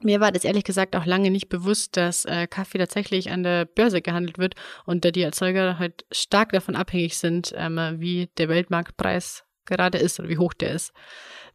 Mir 0.04 0.20
war 0.20 0.32
das 0.32 0.44
ehrlich 0.44 0.66
gesagt 0.66 0.96
auch 0.96 1.08
lange 1.08 1.32
nicht 1.32 1.50
bewusst, 1.50 1.98
dass 1.98 2.26
äh, 2.26 2.46
Kaffee 2.46 2.78
tatsächlich 2.78 3.32
an 3.32 3.42
der 3.42 3.66
Börse 3.66 4.04
gehandelt 4.04 4.38
wird 4.38 4.54
und 4.86 5.04
da 5.04 5.10
die 5.10 5.24
Erzeuger 5.24 5.80
halt 5.80 6.06
stark 6.12 6.52
davon 6.52 6.76
abhängig 6.76 7.18
sind, 7.18 7.54
ähm, 7.58 7.80
wie 7.98 8.30
der 8.38 8.50
Weltmarktpreis 8.50 9.46
gerade 9.72 9.98
ist 9.98 10.20
oder 10.20 10.30
wie 10.30 10.38
hoch 10.38 10.54
der 10.54 10.72
ist. 10.72 10.94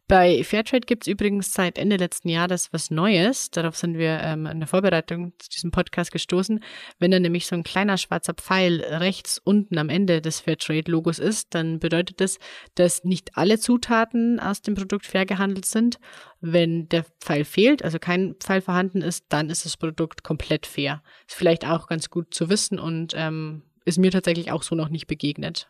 Bei 0.09 0.41
Fairtrade 0.41 0.85
gibt 0.85 1.03
es 1.03 1.11
übrigens 1.11 1.51
seit 1.51 1.77
Ende 1.77 1.97
letzten 1.97 2.29
Jahres 2.29 2.71
was 2.71 2.89
Neues. 2.89 3.51
Darauf 3.51 3.75
sind 3.75 3.97
wir 3.97 4.21
ähm, 4.21 4.45
in 4.45 4.59
der 4.59 4.67
Vorbereitung 4.67 5.33
zu 5.37 5.49
diesem 5.49 5.71
Podcast 5.71 6.13
gestoßen. 6.13 6.63
Wenn 6.97 7.11
da 7.11 7.19
nämlich 7.19 7.45
so 7.45 7.57
ein 7.57 7.63
kleiner 7.63 7.97
schwarzer 7.97 8.33
Pfeil 8.33 8.79
rechts 8.79 9.37
unten 9.37 9.77
am 9.77 9.89
Ende 9.89 10.21
des 10.21 10.39
Fairtrade-Logos 10.39 11.19
ist, 11.19 11.53
dann 11.53 11.79
bedeutet 11.79 12.21
das, 12.21 12.39
dass 12.75 13.03
nicht 13.03 13.35
alle 13.35 13.59
Zutaten 13.59 14.39
aus 14.39 14.61
dem 14.61 14.75
Produkt 14.75 15.05
fair 15.05 15.25
gehandelt 15.25 15.65
sind. 15.65 15.99
Wenn 16.39 16.87
der 16.87 17.03
Pfeil 17.19 17.43
fehlt, 17.43 17.83
also 17.83 17.99
kein 17.99 18.35
Pfeil 18.35 18.61
vorhanden 18.61 19.01
ist, 19.01 19.25
dann 19.27 19.49
ist 19.49 19.65
das 19.65 19.75
Produkt 19.75 20.23
komplett 20.23 20.67
fair. 20.67 21.03
Ist 21.27 21.35
vielleicht 21.35 21.67
auch 21.67 21.87
ganz 21.87 22.09
gut 22.09 22.33
zu 22.33 22.49
wissen 22.49 22.79
und 22.79 23.11
ähm, 23.13 23.63
ist 23.83 23.99
mir 23.99 24.11
tatsächlich 24.11 24.53
auch 24.53 24.63
so 24.63 24.73
noch 24.73 24.87
nicht 24.87 25.07
begegnet. 25.07 25.69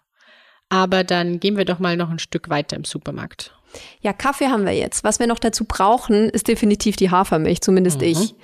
Aber 0.69 1.03
dann 1.03 1.39
gehen 1.39 1.57
wir 1.57 1.65
doch 1.65 1.79
mal 1.79 1.95
noch 1.95 2.09
ein 2.09 2.19
Stück 2.19 2.49
weiter 2.49 2.75
im 2.75 2.83
Supermarkt. 2.83 3.53
Ja, 4.01 4.13
Kaffee 4.13 4.47
haben 4.47 4.65
wir 4.65 4.73
jetzt. 4.73 5.03
Was 5.03 5.19
wir 5.19 5.27
noch 5.27 5.39
dazu 5.39 5.65
brauchen, 5.65 6.29
ist 6.29 6.47
definitiv 6.47 6.95
die 6.95 7.11
Hafermilch, 7.11 7.61
zumindest 7.61 8.01
mhm. 8.01 8.07
ich. 8.07 8.35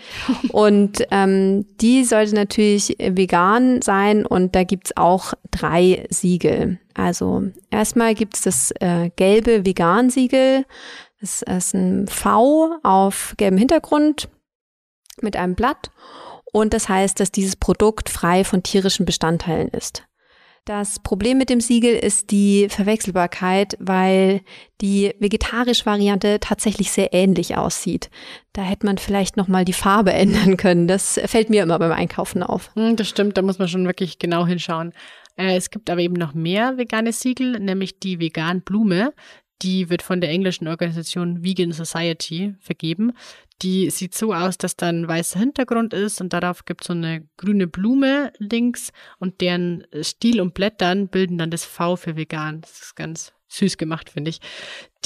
Und 0.51 1.03
ähm, 1.11 1.65
die 1.79 2.03
sollte 2.03 2.35
natürlich 2.35 2.95
vegan 2.99 3.81
sein 3.81 4.25
und 4.25 4.55
da 4.55 4.63
gibt's 4.63 4.95
auch 4.95 5.33
drei 5.51 6.05
Siegel. 6.09 6.79
Also 6.93 7.43
erstmal 7.71 8.15
gibt's 8.15 8.41
das 8.41 8.71
äh, 8.79 9.09
gelbe 9.15 9.65
Vegan-Siegel. 9.65 10.65
Das 11.19 11.41
ist 11.41 11.73
ein 11.73 12.07
V 12.07 12.77
auf 12.83 13.33
gelbem 13.37 13.57
Hintergrund 13.57 14.29
mit 15.21 15.35
einem 15.35 15.55
Blatt. 15.55 15.89
Und 16.51 16.73
das 16.73 16.89
heißt, 16.89 17.19
dass 17.19 17.31
dieses 17.31 17.55
Produkt 17.55 18.09
frei 18.09 18.43
von 18.43 18.61
tierischen 18.61 19.05
Bestandteilen 19.05 19.69
ist. 19.69 20.03
Das 20.65 20.99
Problem 20.99 21.37
mit 21.37 21.49
dem 21.49 21.59
Siegel 21.59 21.93
ist 21.93 22.31
die 22.31 22.67
Verwechselbarkeit, 22.69 23.75
weil 23.81 24.41
die 24.79 25.13
vegetarische 25.19 25.85
Variante 25.85 26.39
tatsächlich 26.39 26.89
sehr 26.91 27.13
ähnlich 27.13 27.57
aussieht. 27.57 28.09
Da 28.53 28.61
hätte 28.61 28.85
man 28.85 28.97
vielleicht 28.97 29.35
noch 29.35 29.49
mal 29.49 29.65
die 29.65 29.73
Farbe 29.73 30.13
ändern 30.13 30.55
können. 30.55 30.87
Das 30.87 31.19
fällt 31.25 31.49
mir 31.49 31.63
immer 31.63 31.79
beim 31.79 31.91
Einkaufen 31.91 32.43
auf. 32.43 32.71
Hm, 32.75 32.95
das 32.95 33.09
stimmt, 33.09 33.37
da 33.37 33.41
muss 33.41 33.59
man 33.59 33.67
schon 33.67 33.85
wirklich 33.85 34.19
genau 34.19 34.45
hinschauen. 34.45 34.93
Äh, 35.35 35.57
es 35.57 35.69
gibt 35.69 35.89
aber 35.89 35.99
eben 35.99 36.13
noch 36.13 36.33
mehr 36.33 36.77
vegane 36.77 37.11
Siegel, 37.11 37.59
nämlich 37.59 37.99
die 37.99 38.19
Vegan 38.19 38.61
Blume. 38.61 39.13
Die 39.63 39.89
wird 39.89 40.01
von 40.01 40.21
der 40.21 40.29
englischen 40.29 40.67
Organisation 40.67 41.43
Vegan 41.43 41.71
Society 41.71 42.55
vergeben. 42.59 43.13
Die 43.61 43.89
sieht 43.89 44.13
so 44.13 44.33
aus, 44.33 44.57
dass 44.57 44.75
da 44.75 44.89
ein 44.89 45.07
weißer 45.07 45.39
Hintergrund 45.39 45.93
ist 45.93 46.19
und 46.19 46.33
darauf 46.33 46.65
gibt 46.65 46.81
es 46.81 46.87
so 46.87 46.93
eine 46.93 47.25
grüne 47.37 47.67
Blume 47.67 48.33
links 48.37 48.91
und 49.19 49.39
deren 49.39 49.87
Stiel 50.01 50.41
und 50.41 50.53
Blättern 50.53 51.07
bilden 51.07 51.37
dann 51.37 51.49
das 51.49 51.63
V 51.63 51.95
für 51.95 52.17
vegan. 52.17 52.61
Das 52.61 52.81
ist 52.81 52.95
ganz 52.95 53.31
süß 53.53 53.77
gemacht, 53.77 54.09
finde 54.09 54.29
ich. 54.31 54.39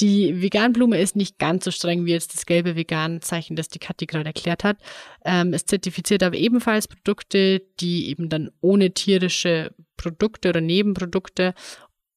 Die 0.00 0.40
Veganblume 0.42 1.00
ist 1.00 1.16
nicht 1.16 1.38
ganz 1.38 1.64
so 1.64 1.70
streng 1.70 2.06
wie 2.06 2.12
jetzt 2.12 2.34
das 2.34 2.46
gelbe 2.46 2.76
Vegan-Zeichen, 2.76 3.56
das 3.56 3.68
die 3.68 3.78
Kathi 3.78 4.06
gerade 4.06 4.26
erklärt 4.26 4.64
hat. 4.64 4.78
Ähm, 5.24 5.52
es 5.52 5.66
zertifiziert 5.66 6.22
aber 6.22 6.36
ebenfalls 6.36 6.88
Produkte, 6.88 7.62
die 7.80 8.08
eben 8.08 8.28
dann 8.28 8.50
ohne 8.60 8.92
tierische 8.92 9.74
Produkte 9.96 10.50
oder 10.50 10.60
Nebenprodukte 10.60 11.54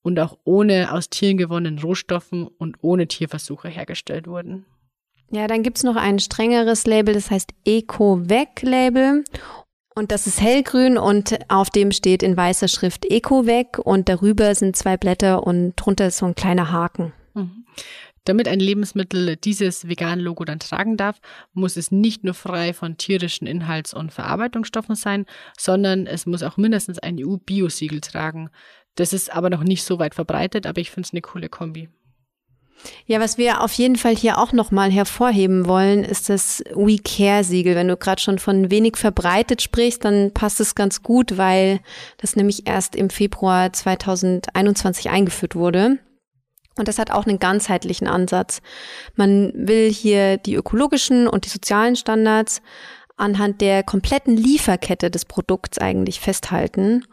und 0.02 0.20
auch 0.20 0.38
ohne 0.44 0.94
aus 0.94 1.10
Tieren 1.10 1.38
gewonnenen 1.38 1.80
Rohstoffen 1.80 2.48
und 2.48 2.78
ohne 2.82 3.08
Tierversuche 3.08 3.70
hergestellt 3.70 4.28
wurden. 4.28 4.66
Ja, 5.32 5.48
dann 5.48 5.64
gibt's 5.64 5.84
noch 5.84 5.96
ein 5.96 6.20
strengeres 6.20 6.86
Label, 6.86 7.14
das 7.14 7.32
heißt 7.32 7.52
Eco-Vec-Label. 7.66 9.24
Und 9.94 10.12
das 10.12 10.26
ist 10.26 10.42
hellgrün 10.42 10.98
und 10.98 11.40
auf 11.50 11.70
dem 11.70 11.92
steht 11.92 12.24
in 12.24 12.38
weißer 12.38 12.70
Schrift 12.70 13.06
Eco-Vec 13.06 13.78
und 13.78 14.08
darüber 14.08 14.56
sind 14.56 14.76
zwei 14.76 14.96
Blätter 14.96 15.46
und 15.46 15.76
drunter 15.76 16.08
ist 16.08 16.18
so 16.18 16.26
ein 16.26 16.36
kleiner 16.36 16.72
Haken. 16.72 17.14
Mhm. 17.34 17.66
Damit 18.24 18.48
ein 18.48 18.60
Lebensmittel 18.60 19.36
dieses 19.36 19.88
Vegan-Logo 19.88 20.46
dann 20.46 20.60
tragen 20.60 20.96
darf, 20.96 21.20
muss 21.54 21.76
es 21.76 21.92
nicht 21.92 22.24
nur 22.24 22.36
frei 22.36 22.72
von 22.74 22.98
tierischen 22.98 23.48
Inhalts- 23.48 23.96
und 23.96 24.14
Verarbeitungsstoffen 24.14 24.96
sein, 24.96 25.26
sondern 25.58 26.06
es 26.06 26.28
muss 26.28 26.44
auch 26.44 26.56
mindestens 26.56 27.00
ein 27.00 27.18
EU-Bio-Siegel 27.20 28.00
tragen. 28.00 28.50
Das 28.96 29.14
ist 29.14 29.32
aber 29.34 29.50
noch 29.50 29.64
nicht 29.64 29.84
so 29.84 30.00
weit 30.00 30.16
verbreitet, 30.16 30.66
aber 30.66 30.80
ich 30.82 30.92
finde 30.92 31.08
es 31.08 31.14
eine 31.14 31.22
coole 31.22 31.50
Kombi. 31.50 31.90
Ja, 33.06 33.20
was 33.20 33.38
wir 33.38 33.62
auf 33.62 33.74
jeden 33.74 33.96
Fall 33.96 34.16
hier 34.16 34.38
auch 34.38 34.54
nochmal 34.54 34.92
hervorheben 34.92 35.68
wollen, 35.68 36.04
ist 36.04 36.30
das 36.30 36.64
We 36.74 36.98
Care 36.98 37.44
Siegel. 37.44 37.76
Wenn 37.76 37.88
du 37.88 37.98
gerade 37.98 38.22
schon 38.22 38.40
von 38.40 38.72
wenig 38.72 38.98
verbreitet 38.98 39.62
sprichst, 39.62 40.04
dann 40.04 40.32
passt 40.34 40.60
es 40.60 40.76
ganz 40.76 41.04
gut, 41.04 41.38
weil 41.38 41.80
das 42.18 42.36
nämlich 42.36 42.68
erst 42.68 42.96
im 42.96 43.10
Februar 43.10 43.72
2021 43.72 45.10
eingeführt 45.10 45.56
wurde. 45.56 46.00
Und 46.78 46.88
das 46.88 47.00
hat 47.00 47.12
auch 47.12 47.26
einen 47.26 47.40
ganzheitlichen 47.40 48.08
Ansatz. 48.08 48.62
Man 49.16 49.52
will 49.54 49.92
hier 49.92 50.38
die 50.38 50.56
ökologischen 50.56 51.28
und 51.28 51.46
die 51.46 51.50
sozialen 51.50 51.96
Standards 51.96 52.62
anhand 53.18 53.62
der 53.62 53.84
kompletten 53.84 54.36
Lieferkette 54.36 55.12
des 55.12 55.26
Produkts 55.26 55.78
eigentlich 55.78 56.20
festhalten 56.20 57.06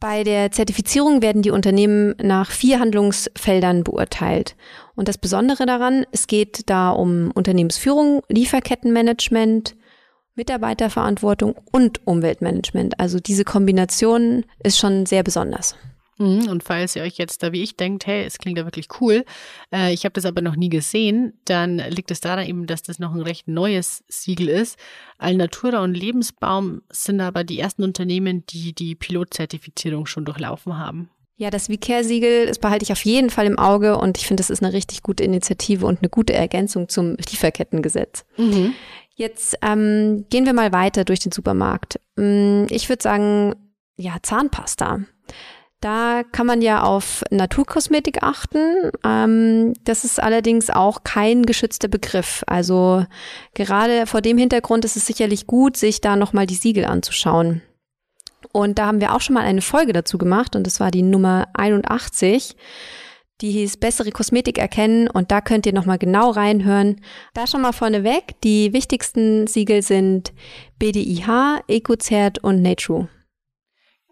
bei 0.00 0.24
der 0.24 0.50
Zertifizierung 0.50 1.20
werden 1.20 1.42
die 1.42 1.50
Unternehmen 1.50 2.14
nach 2.20 2.50
vier 2.50 2.80
Handlungsfeldern 2.80 3.84
beurteilt. 3.84 4.56
Und 4.96 5.08
das 5.08 5.18
Besondere 5.18 5.66
daran, 5.66 6.06
es 6.10 6.26
geht 6.26 6.70
da 6.70 6.90
um 6.90 7.30
Unternehmensführung, 7.32 8.22
Lieferkettenmanagement, 8.28 9.76
Mitarbeiterverantwortung 10.34 11.54
und 11.70 12.06
Umweltmanagement. 12.06 12.98
Also 12.98 13.20
diese 13.20 13.44
Kombination 13.44 14.44
ist 14.62 14.78
schon 14.78 15.04
sehr 15.04 15.22
besonders. 15.22 15.76
Mhm, 16.20 16.48
und 16.48 16.62
falls 16.62 16.96
ihr 16.96 17.02
euch 17.02 17.16
jetzt 17.16 17.42
da 17.42 17.50
wie 17.52 17.62
ich 17.62 17.76
denkt, 17.76 18.06
hey, 18.06 18.24
es 18.24 18.36
klingt 18.36 18.58
ja 18.58 18.66
wirklich 18.66 18.88
cool, 19.00 19.24
äh, 19.72 19.92
ich 19.94 20.04
habe 20.04 20.12
das 20.12 20.26
aber 20.26 20.42
noch 20.42 20.54
nie 20.54 20.68
gesehen, 20.68 21.32
dann 21.46 21.78
liegt 21.78 22.10
es 22.10 22.20
daran 22.20 22.46
eben, 22.46 22.66
dass 22.66 22.82
das 22.82 22.98
noch 22.98 23.14
ein 23.14 23.22
recht 23.22 23.48
neues 23.48 24.04
Siegel 24.06 24.50
ist. 24.50 24.78
Alnatura 25.16 25.82
und 25.82 25.94
Lebensbaum 25.94 26.82
sind 26.90 27.22
aber 27.22 27.42
die 27.42 27.58
ersten 27.58 27.82
Unternehmen, 27.84 28.44
die 28.46 28.74
die 28.74 28.94
Pilotzertifizierung 28.94 30.04
schon 30.04 30.26
durchlaufen 30.26 30.76
haben. 30.76 31.08
Ja, 31.36 31.48
das 31.48 31.68
VCare-Siegel, 31.68 32.48
das 32.48 32.58
behalte 32.58 32.82
ich 32.82 32.92
auf 32.92 33.02
jeden 33.06 33.30
Fall 33.30 33.46
im 33.46 33.58
Auge 33.58 33.96
und 33.96 34.18
ich 34.18 34.26
finde, 34.26 34.42
das 34.42 34.50
ist 34.50 34.62
eine 34.62 34.74
richtig 34.74 35.02
gute 35.02 35.24
Initiative 35.24 35.86
und 35.86 36.00
eine 36.00 36.10
gute 36.10 36.34
Ergänzung 36.34 36.90
zum 36.90 37.16
Lieferkettengesetz. 37.16 38.26
Mhm. 38.36 38.74
Jetzt 39.14 39.56
ähm, 39.62 40.26
gehen 40.28 40.44
wir 40.44 40.52
mal 40.52 40.72
weiter 40.72 41.06
durch 41.06 41.20
den 41.20 41.32
Supermarkt. 41.32 41.98
Mm, 42.16 42.66
ich 42.68 42.90
würde 42.90 43.02
sagen, 43.02 43.54
ja, 43.96 44.16
Zahnpasta. 44.22 45.00
Da 45.80 46.24
kann 46.30 46.46
man 46.46 46.60
ja 46.60 46.82
auf 46.82 47.22
Naturkosmetik 47.30 48.22
achten. 48.22 48.90
Ähm, 49.02 49.72
das 49.84 50.04
ist 50.04 50.22
allerdings 50.22 50.68
auch 50.68 51.04
kein 51.04 51.46
geschützter 51.46 51.88
Begriff. 51.88 52.44
Also 52.46 53.06
gerade 53.54 54.06
vor 54.06 54.20
dem 54.20 54.36
Hintergrund 54.36 54.84
ist 54.84 54.96
es 54.96 55.06
sicherlich 55.06 55.46
gut, 55.46 55.78
sich 55.78 56.02
da 56.02 56.16
nochmal 56.16 56.46
die 56.46 56.54
Siegel 56.54 56.84
anzuschauen. 56.84 57.62
Und 58.52 58.78
da 58.78 58.86
haben 58.86 59.00
wir 59.00 59.14
auch 59.14 59.22
schon 59.22 59.34
mal 59.34 59.44
eine 59.44 59.62
Folge 59.62 59.94
dazu 59.94 60.18
gemacht 60.18 60.54
und 60.54 60.66
das 60.66 60.80
war 60.80 60.90
die 60.90 61.02
Nummer 61.02 61.48
81. 61.54 62.56
Die 63.40 63.52
hieß 63.52 63.78
Bessere 63.78 64.10
Kosmetik 64.10 64.58
erkennen 64.58 65.08
und 65.08 65.30
da 65.30 65.40
könnt 65.40 65.64
ihr 65.64 65.72
nochmal 65.72 65.98
genau 65.98 66.30
reinhören. 66.30 67.00
Da 67.32 67.46
schon 67.46 67.62
mal 67.62 67.72
vorneweg, 67.72 68.38
die 68.44 68.74
wichtigsten 68.74 69.46
Siegel 69.46 69.80
sind 69.80 70.34
BDIH, 70.78 71.62
EcoCert 71.68 72.44
und 72.44 72.60
Nature. 72.60 73.08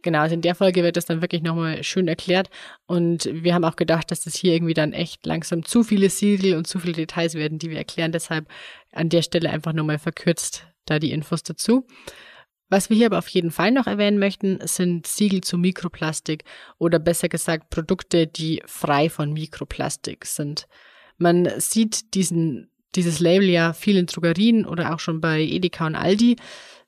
Genau, 0.09 0.21
also 0.21 0.35
in 0.35 0.40
der 0.40 0.55
Folge 0.55 0.83
wird 0.83 0.97
das 0.97 1.05
dann 1.05 1.21
wirklich 1.21 1.42
nochmal 1.42 1.85
schön 1.85 2.09
erklärt. 2.09 2.49
Und 2.87 3.29
wir 3.31 3.53
haben 3.53 3.66
auch 3.66 3.77
gedacht, 3.77 4.11
dass 4.11 4.25
das 4.25 4.35
hier 4.35 4.55
irgendwie 4.55 4.73
dann 4.73 4.94
echt 4.94 5.27
langsam 5.27 5.66
zu 5.66 5.85
viele 5.85 6.09
Siegel 6.09 6.55
und 6.55 6.66
zu 6.66 6.79
viele 6.79 6.94
Details 6.94 7.35
werden, 7.35 7.59
die 7.59 7.68
wir 7.68 7.77
erklären. 7.77 8.11
Deshalb 8.11 8.49
an 8.90 9.11
der 9.11 9.21
Stelle 9.21 9.51
einfach 9.51 9.75
nochmal 9.75 9.99
verkürzt 9.99 10.66
da 10.87 10.99
die 10.99 11.12
Infos 11.12 11.42
dazu. 11.42 11.87
Was 12.71 12.88
wir 12.88 12.97
hier 12.97 13.05
aber 13.05 13.18
auf 13.18 13.29
jeden 13.29 13.51
Fall 13.51 13.71
noch 13.71 13.87
erwähnen 13.87 14.18
möchten, 14.18 14.61
sind 14.62 15.07
Siegel 15.07 15.42
zu 15.42 15.59
Mikroplastik 15.59 16.44
oder 16.79 16.99
besser 16.99 17.29
gesagt 17.29 17.68
Produkte, 17.68 18.27
die 18.27 18.62
frei 18.64 19.11
von 19.11 19.35
Mikroplastik 19.35 20.25
sind. 20.25 20.68
Man 21.18 21.51
sieht 21.59 22.14
diesen, 22.14 22.71
dieses 22.94 23.21
Label 23.21 23.51
ja 23.51 23.75
viel 23.75 23.99
in 23.99 24.07
Drogerien 24.07 24.64
oder 24.64 24.94
auch 24.94 25.01
schon 25.01 25.21
bei 25.21 25.42
Edeka 25.42 25.87
und 25.87 25.97
Aldi. 25.97 26.37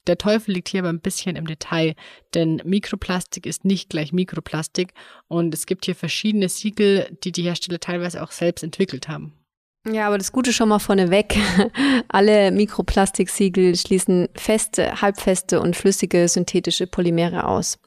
Der 0.07 0.19
Teufel 0.19 0.55
liegt 0.55 0.69
hier 0.69 0.81
aber 0.81 0.89
ein 0.89 1.01
bisschen 1.01 1.37
im 1.37 1.47
Detail, 1.47 1.95
denn 2.35 2.63
Mikroplastik 2.65 3.47
ist 3.47 3.65
nicht 3.65 3.91
gleich 3.91 4.13
Mikroplastik 4.13 4.95
und 5.29 5.55
es 5.55 5.67
gibt 5.67 5.85
hier 5.85 5.95
verschiedene 5.95 6.49
Siegel, 6.49 7.17
die 7.23 7.33
die 7.33 7.43
Hersteller 7.43 7.81
teilweise 7.81 8.23
auch 8.23 8.33
selbst 8.33 8.63
entwickelt 8.63 9.09
haben. 9.09 9.35
Ja, 9.91 10.07
aber 10.07 10.19
das 10.19 10.33
Gute 10.33 10.53
schon 10.53 10.69
mal 10.69 10.79
vorneweg. 10.79 11.37
Alle 12.09 12.51
Mikroplastiksiegel 12.51 13.77
schließen 13.77 14.29
feste, 14.35 15.01
halbfeste 15.01 15.61
und 15.61 15.75
flüssige 15.75 16.29
synthetische 16.29 16.87
Polymere 16.87 17.47
aus. 17.47 17.79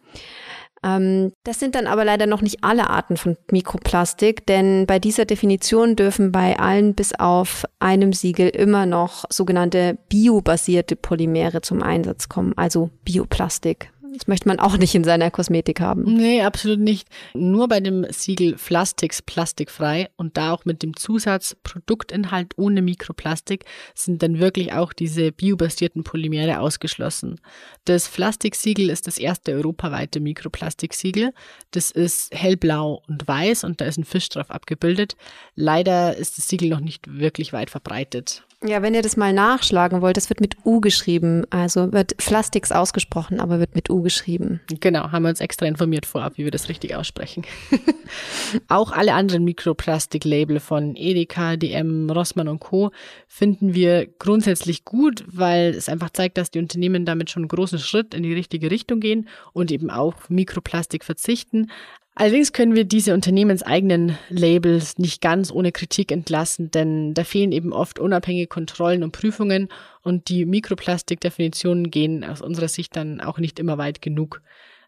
Ähm, 0.83 1.31
das 1.43 1.59
sind 1.59 1.75
dann 1.75 1.87
aber 1.87 2.03
leider 2.03 2.27
noch 2.27 2.41
nicht 2.41 2.63
alle 2.63 2.89
Arten 2.89 3.17
von 3.17 3.37
Mikroplastik, 3.51 4.45
denn 4.45 4.85
bei 4.85 4.99
dieser 4.99 5.25
Definition 5.25 5.95
dürfen 5.95 6.31
bei 6.31 6.59
allen 6.59 6.93
bis 6.93 7.13
auf 7.17 7.65
einem 7.79 8.13
Siegel 8.13 8.49
immer 8.49 8.85
noch 8.85 9.25
sogenannte 9.29 9.97
biobasierte 10.09 10.95
Polymere 10.95 11.61
zum 11.61 11.81
Einsatz 11.81 12.27
kommen, 12.27 12.53
also 12.57 12.89
Bioplastik. 13.05 13.92
Das 14.13 14.27
möchte 14.27 14.47
man 14.47 14.59
auch 14.59 14.77
nicht 14.77 14.93
in 14.93 15.03
seiner 15.03 15.31
Kosmetik 15.31 15.79
haben. 15.79 16.03
Nee, 16.03 16.43
absolut 16.43 16.79
nicht. 16.79 17.07
Nur 17.33 17.67
bei 17.67 17.79
dem 17.79 18.05
Siegel 18.11 18.53
Plastix 18.53 19.23
plastikfrei 19.23 20.09
und 20.17 20.37
da 20.37 20.53
auch 20.53 20.65
mit 20.65 20.83
dem 20.83 20.95
Zusatz 20.95 21.55
Produktinhalt 21.63 22.53
ohne 22.57 22.83
Mikroplastik 22.83 23.65
sind 23.95 24.21
dann 24.21 24.39
wirklich 24.39 24.71
auch 24.73 24.93
diese 24.93 25.31
biobasierten 25.31 26.03
Polymere 26.03 26.59
ausgeschlossen. 26.59 27.41
Das 27.85 28.07
Plastiksiegel 28.07 28.91
ist 28.91 29.07
das 29.07 29.17
erste 29.17 29.53
europaweite 29.53 30.19
Mikroplastiksiegel. 30.19 31.33
Das 31.71 31.89
ist 31.89 32.35
hellblau 32.35 33.01
und 33.07 33.27
weiß 33.27 33.63
und 33.63 33.81
da 33.81 33.85
ist 33.85 33.97
ein 33.97 34.05
Fisch 34.05 34.29
drauf 34.29 34.51
abgebildet. 34.51 35.15
Leider 35.55 36.15
ist 36.15 36.37
das 36.37 36.47
Siegel 36.47 36.69
noch 36.69 36.81
nicht 36.81 37.19
wirklich 37.19 37.51
weit 37.51 37.71
verbreitet. 37.71 38.43
Ja, 38.65 38.81
wenn 38.81 38.93
ihr 38.93 39.01
das 39.01 39.17
mal 39.17 39.33
nachschlagen 39.33 40.01
wollt, 40.01 40.17
es 40.17 40.29
wird 40.29 40.39
mit 40.39 40.55
U 40.63 40.79
geschrieben. 40.79 41.43
Also 41.49 41.91
wird 41.91 42.15
Plastix 42.15 42.71
ausgesprochen, 42.71 43.41
aber 43.41 43.59
wird 43.59 43.75
mit 43.75 43.89
U 43.89 44.01
geschrieben. 44.01 44.61
Genau, 44.79 45.11
haben 45.11 45.23
wir 45.23 45.29
uns 45.29 45.41
extra 45.41 45.65
informiert 45.65 46.05
vorab, 46.05 46.37
wie 46.37 46.45
wir 46.45 46.51
das 46.51 46.69
richtig 46.69 46.95
aussprechen. 46.95 47.43
Auch 48.69 48.91
alle 48.93 49.15
anderen 49.15 49.43
Mikroplastik-Label 49.43 50.61
von 50.61 50.95
Edeka, 50.95 51.57
DM, 51.57 52.09
Rossmann 52.09 52.47
und 52.47 52.59
Co. 52.59 52.91
finden 53.27 53.73
wir 53.73 54.07
grundsätzlich 54.19 54.85
gut, 54.85 55.25
weil 55.27 55.71
es 55.71 55.89
einfach 55.89 56.11
zeigt, 56.11 56.37
dass 56.37 56.49
die 56.49 56.59
Unternehmen 56.59 57.05
damit 57.05 57.31
schon 57.31 57.43
einen 57.43 57.49
großen 57.49 57.79
Schritt 57.79 58.13
in 58.13 58.23
die 58.23 58.33
richtige 58.33 58.71
Richtung 58.71 59.01
gehen 59.01 59.27
und 59.51 59.71
eben 59.71 59.89
auf 59.89 60.29
Mikroplastik 60.29 61.03
verzichten. 61.03 61.69
Allerdings 62.15 62.53
können 62.53 62.75
wir 62.75 62.83
diese 62.83 63.15
unternehmenseigenen 63.15 64.17
Labels 64.29 64.99
nicht 64.99 65.19
ganz 65.19 65.51
ohne 65.51 65.71
Kritik 65.71 66.11
entlassen, 66.11 66.69
denn 66.69 67.15
da 67.15 67.23
fehlen 67.23 67.51
eben 67.51 67.73
oft 67.73 67.97
unabhängige 67.97 68.45
Kontrollen 68.45 69.03
und 69.03 69.13
Prüfungen 69.13 69.67
und 70.03 70.29
die 70.29 70.45
Mikroplastikdefinitionen 70.45 71.89
gehen 71.89 72.23
aus 72.23 72.41
unserer 72.41 72.67
Sicht 72.67 72.95
dann 72.95 73.19
auch 73.19 73.39
nicht 73.39 73.57
immer 73.57 73.79
weit 73.79 74.01
genug. 74.01 74.41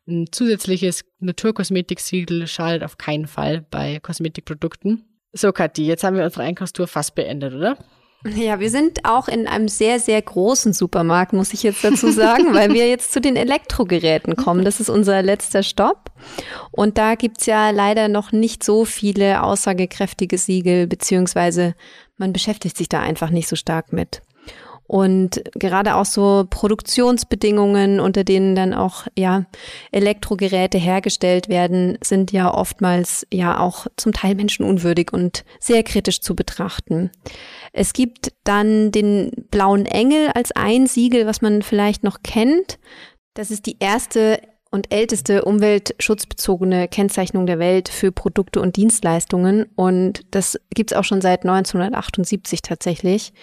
Ein 0.08 0.28
zusätzliches 0.32 1.04
Naturkosmetiksiegel 1.20 2.46
schadet 2.46 2.84
auf 2.84 3.00
keinen 3.00 3.26
Fall 3.26 3.66
bei 3.72 4.00
Kosmetikprodukten. 4.00 5.04
So, 5.34 5.52
Kathi, 5.52 5.88
jetzt 5.88 6.04
haben 6.04 6.16
wir 6.16 6.24
unsere 6.24 6.44
Einkaufstour 6.44 6.88
fast 6.88 7.16
beendet, 7.16 7.56
oder? 7.56 7.78
Ja, 8.34 8.60
wir 8.60 8.72
sind 8.72 9.06
auch 9.06 9.28
in 9.28 9.48
einem 9.48 9.68
sehr, 9.68 10.00
sehr 10.00 10.20
großen 10.20 10.74
Supermarkt, 10.74 11.34
muss 11.34 11.54
ich 11.54 11.62
jetzt 11.62 11.84
dazu 11.84 12.12
sagen, 12.12 12.54
weil 12.56 12.74
wir 12.74 12.90
jetzt 12.90 13.14
zu 13.14 13.22
den 13.22 13.36
Elektrogeräten 13.36 14.36
kommen. 14.36 14.66
Das 14.66 14.80
ist 14.80 14.90
unser 14.90 15.22
letzter 15.22 15.62
Stopp. 15.62 16.12
Und 16.72 16.98
da 16.98 17.14
gibt's 17.14 17.46
ja 17.46 17.70
leider 17.70 18.08
noch 18.08 18.32
nicht 18.32 18.64
so 18.64 18.84
viele 18.84 19.44
aussagekräftige 19.44 20.40
Siegel, 20.40 20.88
beziehungsweise 20.88 21.76
man 22.18 22.34
beschäftigt 22.34 22.78
sich 22.78 22.90
da 22.90 23.00
einfach 23.00 23.30
nicht 23.30 23.48
so 23.48 23.56
stark 23.56 23.94
mit. 23.94 24.22
Und 24.88 25.44
gerade 25.56 25.96
auch 25.96 26.06
so 26.06 26.46
Produktionsbedingungen, 26.50 28.00
unter 28.00 28.24
denen 28.24 28.56
dann 28.56 28.74
auch, 28.74 29.08
ja, 29.18 29.46
Elektrogeräte 29.92 30.78
hergestellt 30.78 31.50
werden, 31.50 31.98
sind 32.04 32.32
ja 32.32 32.54
oftmals 32.54 33.26
ja 33.32 33.60
auch 33.60 33.88
zum 33.98 34.14
Teil 34.14 34.36
menschenunwürdig 34.36 35.12
und 35.12 35.44
sehr 35.60 35.84
kritisch 35.84 36.22
zu 36.22 36.36
betrachten. 36.36 37.10
Es 37.74 37.94
gibt 37.94 38.34
dann 38.44 38.92
den 38.92 39.32
blauen 39.50 39.86
Engel 39.86 40.30
als 40.30 40.52
ein 40.52 40.86
Siegel, 40.86 41.26
was 41.26 41.42
man 41.42 41.64
vielleicht 41.64 42.04
noch 42.04 42.22
kennt. 42.22 42.78
Das 43.34 43.52
ist 43.52 43.66
die 43.66 43.78
erste 43.80 44.40
und 44.76 44.94
älteste 44.94 45.46
umweltschutzbezogene 45.46 46.88
Kennzeichnung 46.88 47.46
der 47.46 47.60
Welt 47.60 47.90
für 47.90 48.12
Produkte 48.12 48.62
und 48.62 48.76
Dienstleistungen. 48.76 49.66
Und 49.76 50.22
das 50.32 50.60
gibt's 50.74 50.94
auch 50.94 51.04
schon 51.04 51.22
seit 51.22 51.44
1978 51.44 52.62
tatsächlich. 52.62 53.34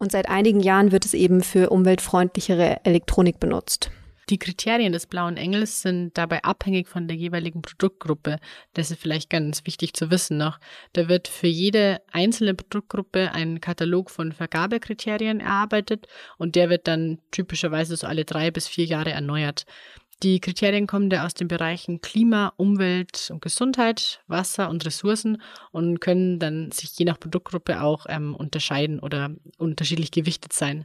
Und 0.00 0.10
seit 0.10 0.30
einigen 0.30 0.60
Jahren 0.60 0.92
wird 0.92 1.04
es 1.04 1.12
eben 1.12 1.42
für 1.42 1.68
umweltfreundlichere 1.68 2.84
Elektronik 2.84 3.38
benutzt. 3.38 3.90
Die 4.30 4.38
Kriterien 4.38 4.92
des 4.92 5.06
blauen 5.06 5.36
Engels 5.36 5.82
sind 5.82 6.16
dabei 6.16 6.42
abhängig 6.42 6.88
von 6.88 7.06
der 7.06 7.16
jeweiligen 7.16 7.60
Produktgruppe. 7.60 8.38
Das 8.72 8.90
ist 8.90 9.00
vielleicht 9.00 9.28
ganz 9.28 9.66
wichtig 9.66 9.92
zu 9.92 10.10
wissen 10.10 10.38
noch. 10.38 10.58
Da 10.94 11.08
wird 11.08 11.28
für 11.28 11.48
jede 11.48 12.00
einzelne 12.12 12.54
Produktgruppe 12.54 13.32
ein 13.32 13.60
Katalog 13.60 14.08
von 14.10 14.32
Vergabekriterien 14.32 15.40
erarbeitet 15.40 16.06
und 16.38 16.54
der 16.54 16.70
wird 16.70 16.86
dann 16.86 17.18
typischerweise 17.30 17.96
so 17.96 18.06
alle 18.06 18.24
drei 18.24 18.50
bis 18.50 18.68
vier 18.68 18.86
Jahre 18.86 19.10
erneuert. 19.10 19.66
Die 20.22 20.38
Kriterien 20.38 20.86
kommen 20.86 21.08
da 21.08 21.24
aus 21.24 21.32
den 21.32 21.48
Bereichen 21.48 22.02
Klima, 22.02 22.52
Umwelt 22.58 23.30
und 23.32 23.40
Gesundheit, 23.40 24.22
Wasser 24.26 24.68
und 24.68 24.84
Ressourcen 24.84 25.40
und 25.72 26.00
können 26.00 26.38
dann 26.38 26.70
sich 26.72 26.98
je 26.98 27.06
nach 27.06 27.18
Produktgruppe 27.18 27.80
auch 27.80 28.04
ähm, 28.06 28.34
unterscheiden 28.36 29.00
oder 29.00 29.30
unterschiedlich 29.56 30.10
gewichtet 30.10 30.52
sein. 30.52 30.84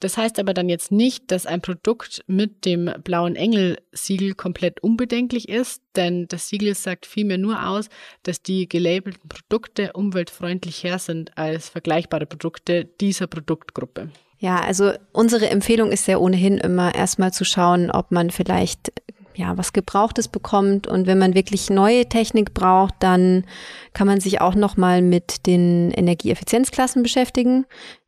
Das 0.00 0.16
heißt 0.16 0.40
aber 0.40 0.54
dann 0.54 0.68
jetzt 0.68 0.90
nicht, 0.90 1.30
dass 1.30 1.46
ein 1.46 1.62
Produkt 1.62 2.24
mit 2.26 2.64
dem 2.64 2.90
blauen 3.04 3.36
Engel-Siegel 3.36 4.34
komplett 4.34 4.82
unbedenklich 4.82 5.48
ist, 5.48 5.82
denn 5.94 6.26
das 6.26 6.48
Siegel 6.48 6.74
sagt 6.74 7.06
vielmehr 7.06 7.38
nur 7.38 7.68
aus, 7.68 7.88
dass 8.24 8.42
die 8.42 8.68
gelabelten 8.68 9.28
Produkte 9.28 9.92
umweltfreundlicher 9.92 10.98
sind 10.98 11.38
als 11.38 11.68
vergleichbare 11.68 12.26
Produkte 12.26 12.86
dieser 13.00 13.28
Produktgruppe. 13.28 14.10
Ja, 14.38 14.60
also 14.60 14.92
unsere 15.12 15.48
Empfehlung 15.48 15.90
ist 15.90 16.06
ja 16.06 16.18
ohnehin 16.18 16.58
immer 16.58 16.94
erstmal 16.94 17.32
zu 17.32 17.44
schauen, 17.44 17.90
ob 17.90 18.10
man 18.10 18.30
vielleicht 18.30 18.92
ja, 19.36 19.56
was 19.56 19.72
Gebrauchtes 19.72 20.28
bekommt. 20.28 20.86
Und 20.86 21.06
wenn 21.06 21.18
man 21.18 21.34
wirklich 21.34 21.70
neue 21.70 22.08
Technik 22.08 22.54
braucht, 22.54 22.94
dann 23.00 23.44
kann 23.92 24.06
man 24.06 24.20
sich 24.20 24.40
auch 24.40 24.54
nochmal 24.54 25.02
mit 25.02 25.46
den 25.46 25.90
Energieeffizienzklassen 25.90 27.02
beschäftigen. 27.02 27.66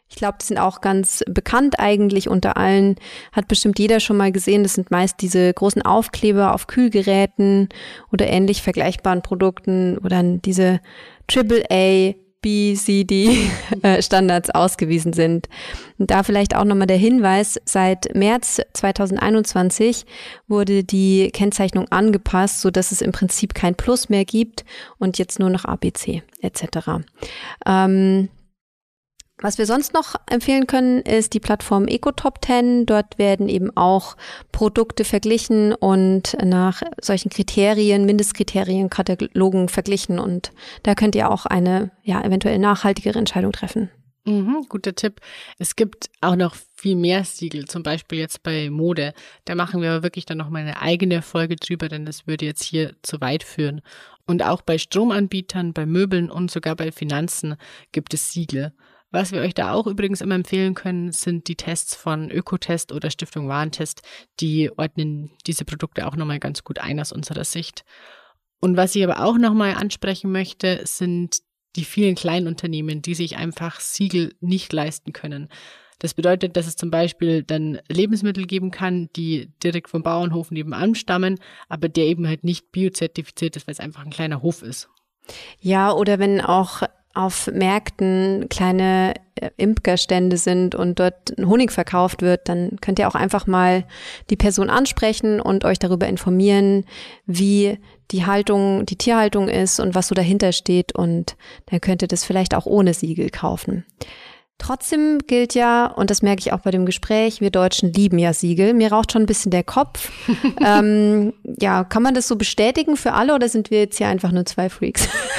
Ich 0.08 0.14
glaube, 0.14 0.38
die 0.40 0.46
sind 0.46 0.58
auch 0.58 0.80
ganz 0.80 1.24
bekannt 1.26 1.80
eigentlich 1.80 2.28
unter 2.28 2.56
allen. 2.56 2.94
Hat 3.32 3.48
bestimmt 3.48 3.78
jeder 3.78 3.98
schon 3.98 4.16
mal 4.16 4.30
gesehen. 4.30 4.62
Das 4.62 4.74
sind 4.74 4.92
meist 4.92 5.20
diese 5.20 5.52
großen 5.52 5.82
Aufkleber 5.82 6.54
auf 6.54 6.68
Kühlgeräten 6.68 7.68
oder 8.12 8.28
ähnlich 8.28 8.62
vergleichbaren 8.62 9.22
Produkten 9.22 9.98
oder 9.98 10.22
diese 10.22 10.80
AAA 11.28 12.14
B, 12.46 12.74
C, 12.76 13.02
D 13.02 13.50
äh, 13.82 14.00
Standards 14.00 14.50
ausgewiesen 14.50 15.12
sind. 15.12 15.48
Und 15.98 16.12
da 16.12 16.22
vielleicht 16.22 16.54
auch 16.54 16.62
nochmal 16.62 16.86
der 16.86 16.96
Hinweis, 16.96 17.60
seit 17.64 18.14
März 18.14 18.60
2021 18.72 20.06
wurde 20.46 20.84
die 20.84 21.30
Kennzeichnung 21.32 21.88
angepasst, 21.88 22.60
so 22.60 22.70
dass 22.70 22.92
es 22.92 23.02
im 23.02 23.10
Prinzip 23.10 23.52
kein 23.52 23.74
Plus 23.74 24.10
mehr 24.10 24.24
gibt 24.24 24.64
und 24.98 25.18
jetzt 25.18 25.40
nur 25.40 25.50
noch 25.50 25.64
ABC 25.64 26.22
etc. 26.40 27.02
Ähm, 27.66 28.28
was 29.42 29.58
wir 29.58 29.66
sonst 29.66 29.92
noch 29.92 30.14
empfehlen 30.30 30.66
können, 30.66 31.02
ist 31.02 31.34
die 31.34 31.40
Plattform 31.40 31.88
EcoTop 31.88 32.44
10. 32.44 32.86
Dort 32.86 33.18
werden 33.18 33.48
eben 33.48 33.76
auch 33.76 34.16
Produkte 34.50 35.04
verglichen 35.04 35.74
und 35.74 36.36
nach 36.42 36.82
solchen 37.02 37.28
Kriterien, 37.28 38.06
Mindestkriterien, 38.06 38.88
Katalogen 38.88 39.68
verglichen. 39.68 40.18
Und 40.18 40.52
da 40.84 40.94
könnt 40.94 41.14
ihr 41.14 41.30
auch 41.30 41.44
eine, 41.44 41.90
ja, 42.02 42.22
eventuell 42.24 42.58
nachhaltigere 42.58 43.18
Entscheidung 43.18 43.52
treffen. 43.52 43.90
Mhm, 44.24 44.66
guter 44.68 44.94
Tipp. 44.94 45.20
Es 45.58 45.76
gibt 45.76 46.10
auch 46.20 46.34
noch 46.34 46.56
viel 46.74 46.96
mehr 46.96 47.22
Siegel, 47.24 47.66
zum 47.66 47.84
Beispiel 47.84 48.18
jetzt 48.18 48.42
bei 48.42 48.70
Mode. 48.70 49.12
Da 49.44 49.54
machen 49.54 49.82
wir 49.82 49.92
aber 49.92 50.02
wirklich 50.02 50.26
dann 50.26 50.38
noch 50.38 50.50
mal 50.50 50.62
eine 50.62 50.82
eigene 50.82 51.22
Folge 51.22 51.54
drüber, 51.54 51.88
denn 51.88 52.04
das 52.06 52.26
würde 52.26 52.44
jetzt 52.44 52.64
hier 52.64 52.96
zu 53.02 53.20
weit 53.20 53.44
führen. 53.44 53.82
Und 54.26 54.42
auch 54.42 54.62
bei 54.62 54.78
Stromanbietern, 54.78 55.72
bei 55.74 55.86
Möbeln 55.86 56.28
und 56.28 56.50
sogar 56.50 56.74
bei 56.74 56.90
Finanzen 56.90 57.54
gibt 57.92 58.14
es 58.14 58.32
Siegel. 58.32 58.72
Was 59.10 59.32
wir 59.32 59.40
euch 59.40 59.54
da 59.54 59.72
auch 59.72 59.86
übrigens 59.86 60.20
immer 60.20 60.34
empfehlen 60.34 60.74
können, 60.74 61.12
sind 61.12 61.48
die 61.48 61.56
Tests 61.56 61.94
von 61.94 62.30
Ökotest 62.30 62.92
oder 62.92 63.10
Stiftung 63.10 63.48
Warentest. 63.48 64.02
Die 64.40 64.70
ordnen 64.76 65.30
diese 65.46 65.64
Produkte 65.64 66.06
auch 66.06 66.16
nochmal 66.16 66.40
ganz 66.40 66.64
gut 66.64 66.78
ein 66.78 67.00
aus 67.00 67.12
unserer 67.12 67.44
Sicht. 67.44 67.84
Und 68.60 68.76
was 68.76 68.94
ich 68.94 69.04
aber 69.04 69.22
auch 69.22 69.38
nochmal 69.38 69.74
ansprechen 69.74 70.32
möchte, 70.32 70.80
sind 70.84 71.38
die 71.76 71.84
vielen 71.84 72.14
kleinen 72.14 72.48
Unternehmen, 72.48 73.02
die 73.02 73.14
sich 73.14 73.36
einfach 73.36 73.80
Siegel 73.80 74.34
nicht 74.40 74.72
leisten 74.72 75.12
können. 75.12 75.48
Das 75.98 76.14
bedeutet, 76.14 76.56
dass 76.56 76.66
es 76.66 76.76
zum 76.76 76.90
Beispiel 76.90 77.42
dann 77.42 77.80
Lebensmittel 77.88 78.46
geben 78.46 78.70
kann, 78.70 79.08
die 79.16 79.52
direkt 79.62 79.88
vom 79.88 80.02
Bauernhof 80.02 80.50
nebenan 80.50 80.94
stammen, 80.94 81.38
aber 81.68 81.88
der 81.88 82.04
eben 82.04 82.26
halt 82.26 82.44
nicht 82.44 82.70
biozertifiziert 82.70 83.56
ist, 83.56 83.66
weil 83.66 83.72
es 83.72 83.80
einfach 83.80 84.04
ein 84.04 84.10
kleiner 84.10 84.42
Hof 84.42 84.62
ist. 84.62 84.90
Ja, 85.60 85.92
oder 85.92 86.18
wenn 86.18 86.40
auch 86.40 86.82
auf 87.16 87.50
Märkten 87.52 88.46
kleine 88.50 89.14
äh, 89.36 89.50
Imkerstände 89.56 90.36
sind 90.36 90.74
und 90.74 91.00
dort 91.00 91.34
Honig 91.38 91.72
verkauft 91.72 92.22
wird, 92.22 92.48
dann 92.48 92.78
könnt 92.80 92.98
ihr 92.98 93.08
auch 93.08 93.14
einfach 93.14 93.46
mal 93.46 93.84
die 94.30 94.36
Person 94.36 94.70
ansprechen 94.70 95.40
und 95.40 95.64
euch 95.64 95.78
darüber 95.78 96.06
informieren, 96.06 96.84
wie 97.26 97.78
die 98.10 98.26
Haltung, 98.26 98.86
die 98.86 98.96
Tierhaltung 98.96 99.48
ist 99.48 99.80
und 99.80 99.94
was 99.94 100.08
so 100.08 100.14
dahinter 100.14 100.52
steht 100.52 100.94
und 100.94 101.36
dann 101.66 101.80
könnt 101.80 102.02
ihr 102.02 102.08
das 102.08 102.24
vielleicht 102.24 102.54
auch 102.54 102.66
ohne 102.66 102.94
Siegel 102.94 103.30
kaufen. 103.30 103.84
Trotzdem 104.58 105.18
gilt 105.26 105.54
ja, 105.54 105.86
und 105.86 106.10
das 106.10 106.22
merke 106.22 106.40
ich 106.40 106.52
auch 106.52 106.60
bei 106.60 106.70
dem 106.70 106.86
Gespräch, 106.86 107.42
wir 107.42 107.50
Deutschen 107.50 107.92
lieben 107.92 108.18
ja 108.18 108.32
Siegel. 108.32 108.72
Mir 108.72 108.90
raucht 108.90 109.12
schon 109.12 109.22
ein 109.22 109.26
bisschen 109.26 109.50
der 109.50 109.64
Kopf. 109.64 110.10
ähm, 110.64 111.34
ja, 111.60 111.84
kann 111.84 112.02
man 112.02 112.14
das 112.14 112.26
so 112.26 112.36
bestätigen 112.36 112.96
für 112.96 113.12
alle 113.12 113.34
oder 113.34 113.50
sind 113.50 113.70
wir 113.70 113.80
jetzt 113.80 113.98
hier 113.98 114.08
einfach 114.08 114.32
nur 114.32 114.46
zwei 114.46 114.70
Freaks? 114.70 115.08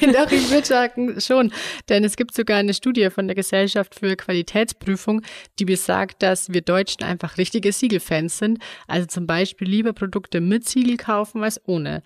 Doch, 0.00 0.30
ich 0.32 0.50
würde 0.50 0.66
sagen 0.66 1.20
schon. 1.20 1.52
Denn 1.88 2.02
es 2.02 2.16
gibt 2.16 2.34
sogar 2.34 2.58
eine 2.58 2.74
Studie 2.74 3.10
von 3.10 3.28
der 3.28 3.36
Gesellschaft 3.36 3.94
für 3.94 4.16
Qualitätsprüfung, 4.16 5.22
die 5.60 5.64
besagt, 5.64 6.22
dass 6.22 6.52
wir 6.52 6.62
Deutschen 6.62 7.04
einfach 7.04 7.38
richtige 7.38 7.72
Siegelfans 7.72 8.38
sind. 8.38 8.58
Also 8.88 9.06
zum 9.06 9.26
Beispiel 9.28 9.68
lieber 9.68 9.92
Produkte 9.92 10.40
mit 10.40 10.68
Siegel 10.68 10.96
kaufen 10.96 11.44
als 11.44 11.60
ohne. 11.66 12.02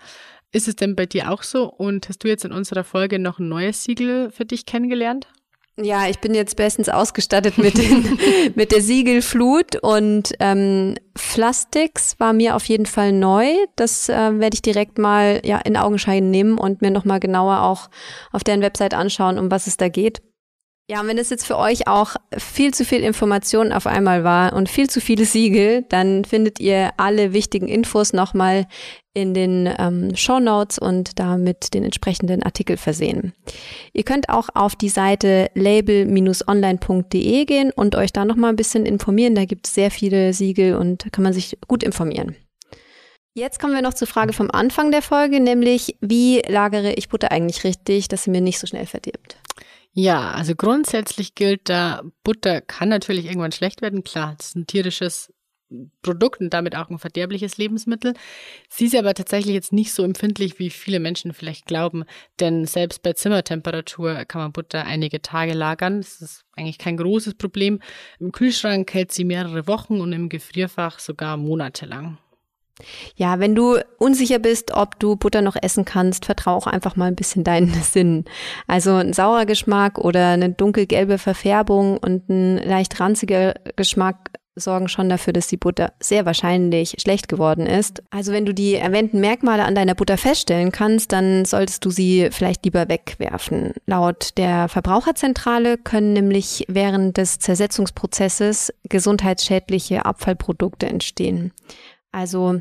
Ist 0.53 0.69
es 0.69 0.77
denn 0.77 0.97
bei 0.97 1.07
dir 1.07 1.31
auch 1.31 1.43
so? 1.43 1.65
Und 1.65 2.11
hast 2.11 2.23
du 2.23 2.29
jetzt 2.29 2.45
in 2.45 2.53
unserer 2.53 2.85
Folge 2.85 3.19
noch 3.19 3.39
ein 3.39 3.49
neues 3.49 3.85
Siegel 3.85 4.31
für 4.31 4.45
dich 4.45 4.67
kennengelernt? 4.67 5.27
Ja, 5.79 6.07
ich 6.07 6.19
bin 6.19 6.35
jetzt 6.35 6.57
bestens 6.57 6.91
ausgestattet 6.91 7.57
mit, 7.57 7.79
den, 7.79 8.19
mit 8.55 8.73
der 8.73 8.83
Siegelflut 8.83 9.77
und 9.77 10.33
ähm, 10.39 10.97
Flastix 11.17 12.21
war 12.21 12.35
mir 12.35 12.57
auf 12.57 12.67
jeden 12.67 12.85
Fall 12.85 13.13
neu. 13.13 13.47
Das 13.77 14.11
äh, 14.11 14.39
werde 14.39 14.55
ich 14.55 14.61
direkt 14.61 14.99
mal 14.99 15.41
ja 15.45 15.59
in 15.59 15.79
Augenschein 15.79 16.31
nehmen 16.31 16.59
und 16.59 16.83
mir 16.83 16.91
nochmal 16.91 17.21
genauer 17.21 17.63
auch 17.63 17.89
auf 18.33 18.45
deren 18.45 18.61
Website 18.61 18.93
anschauen, 18.93 19.39
um 19.39 19.51
was 19.51 19.67
es 19.67 19.79
da 19.79 19.89
geht. 19.89 20.21
Ja, 20.91 21.01
und 21.01 21.07
wenn 21.07 21.17
es 21.17 21.31
jetzt 21.31 21.47
für 21.47 21.57
euch 21.57 21.87
auch 21.87 22.17
viel 22.37 22.75
zu 22.75 22.85
viel 22.85 23.01
Information 23.01 23.73
auf 23.73 23.87
einmal 23.87 24.25
war 24.25 24.53
und 24.53 24.69
viel 24.69 24.91
zu 24.91 25.01
viele 25.01 25.25
Siegel, 25.25 25.85
dann 25.89 26.25
findet 26.25 26.61
ihr 26.61 26.91
alle 26.97 27.33
wichtigen 27.33 27.69
Infos 27.69 28.13
nochmal 28.13 28.67
in 29.15 29.33
den 29.33 29.73
ähm, 29.79 30.17
Show 30.17 30.41
Notes 30.41 30.79
und 30.79 31.19
damit 31.19 31.75
den 31.75 31.85
entsprechenden 31.85 32.43
Artikel 32.43 32.77
versehen. 32.77 33.33
Ihr 33.93 34.03
könnt 34.03 34.29
auch 34.29 34.49
auf 34.55 34.75
die 34.75 34.89
Seite 34.89 35.51
label-online.de 35.55 37.45
gehen 37.45 37.71
und 37.75 37.95
euch 37.95 38.13
da 38.13 38.25
nochmal 38.25 38.51
ein 38.51 38.57
bisschen 38.57 38.85
informieren. 38.85 39.35
Da 39.35 39.45
gibt 39.45 39.67
es 39.69 39.75
sehr 39.75 39.91
viele 39.91 40.33
Siegel 40.33 40.77
und 40.77 41.13
kann 41.13 41.23
man 41.23 41.33
sich 41.33 41.59
gut 41.69 41.83
informieren. 41.83 42.35
Jetzt 43.35 43.59
kommen 43.61 43.75
wir 43.75 43.83
noch 43.83 43.95
zur 43.95 44.09
Frage 44.09 44.35
vom 44.35 44.51
Anfang 44.51 44.91
der 44.91 45.01
Folge, 45.01 45.41
nämlich 45.41 45.97
wie 46.01 46.43
lagere 46.47 46.93
ich 46.93 47.09
Butter 47.09 47.33
eigentlich 47.33 47.65
richtig, 47.65 48.09
dass 48.09 48.25
sie 48.25 48.31
mir 48.31 48.43
nicht 48.43 48.59
so 48.59 48.67
schnell 48.67 48.85
verdirbt? 48.85 49.39
Ja, 49.95 50.31
also 50.31 50.55
grundsätzlich 50.55 51.35
gilt 51.35 51.69
da, 51.69 52.03
Butter 52.25 52.63
kann 52.63 52.89
natürlich 52.89 53.27
irgendwann 53.27 53.53
schlecht 53.53 53.83
werden. 53.83 54.05
Klar, 54.05 54.35
das 54.39 54.49
ist 54.49 54.57
ein 54.57 54.67
tierisches 54.67 55.33
Produkt 56.03 56.41
und 56.41 56.53
damit 56.53 56.77
auch 56.77 56.91
ein 56.91 56.99
verderbliches 56.99 57.57
Lebensmittel. 57.57 58.15
Sie 58.69 58.87
ist 58.87 58.95
aber 58.95 59.15
tatsächlich 59.15 59.55
jetzt 59.55 59.73
nicht 59.73 59.93
so 59.93 60.03
empfindlich, 60.03 60.59
wie 60.59 60.71
viele 60.71 61.01
Menschen 61.01 61.33
vielleicht 61.33 61.67
glauben, 61.67 62.05
denn 62.41 62.67
selbst 62.67 63.03
bei 63.03 63.13
Zimmertemperatur 63.13 64.25
kann 64.27 64.41
man 64.43 64.53
Butter 64.53 64.85
einige 64.85 65.23
Tage 65.23 65.55
lagern. 65.55 66.01
Das 66.01 66.21
ist 66.21 66.45
eigentlich 66.57 66.79
kein 66.79 66.97
großes 66.97 67.35
Problem. 67.35 67.81
Im 68.19 68.33
Kühlschrank 68.33 68.93
hält 68.93 69.13
sie 69.13 69.25
mehrere 69.25 69.67
Wochen 69.67 70.01
und 70.01 70.13
im 70.13 70.29
Gefrierfach 70.29 70.99
sogar 70.99 71.37
monatelang. 71.37 72.19
Ja, 73.17 73.39
wenn 73.39 73.55
du 73.55 73.79
unsicher 73.99 74.39
bist, 74.39 74.73
ob 74.75 74.99
du 74.99 75.17
Butter 75.17 75.43
noch 75.43 75.57
essen 75.61 75.85
kannst, 75.85 76.25
vertraue 76.25 76.57
auch 76.57 76.67
einfach 76.67 76.97
mal 76.97 77.07
ein 77.07 77.17
bisschen 77.17 77.45
deinen 77.45 77.73
Sinn. 77.83 78.25
Also 78.67 78.95
ein 78.95 79.13
saurer 79.13 79.47
Geschmack 79.47 79.99
oder 79.99 80.29
eine 80.29 80.51
dunkelgelbe 80.51 81.19
Verfärbung 81.19 81.99
und 81.99 82.29
ein 82.29 82.57
leicht 82.59 82.99
ranziger 82.99 83.55
Geschmack 83.77 84.31
sorgen 84.55 84.89
schon 84.89 85.09
dafür, 85.09 85.33
dass 85.33 85.47
die 85.47 85.57
Butter 85.57 85.93
sehr 86.01 86.27
wahrscheinlich 86.27 86.97
schlecht 87.01 87.29
geworden 87.29 87.67
ist. 87.67 88.03
Also 88.11 88.33
wenn 88.33 88.45
du 88.45 88.53
die 88.53 88.75
erwähnten 88.75 89.21
Merkmale 89.21 89.65
an 89.65 89.75
deiner 89.75 89.95
Butter 89.95 90.19
feststellen 90.19 90.73
kannst, 90.73 91.13
dann 91.13 91.45
solltest 91.45 91.85
du 91.85 91.91
sie 91.91 92.29
vielleicht 92.31 92.65
lieber 92.65 92.89
wegwerfen. 92.89 93.73
Laut 93.87 94.37
der 94.37 94.69
Verbraucherzentrale 94.69 95.79
können 95.79 96.13
nämlich 96.13 96.67
während 96.69 97.17
des 97.17 97.39
Zersetzungsprozesses 97.39 98.73
gesundheitsschädliche 98.89 100.05
Abfallprodukte 100.05 100.87
entstehen. 100.87 101.53
Also 102.13 102.61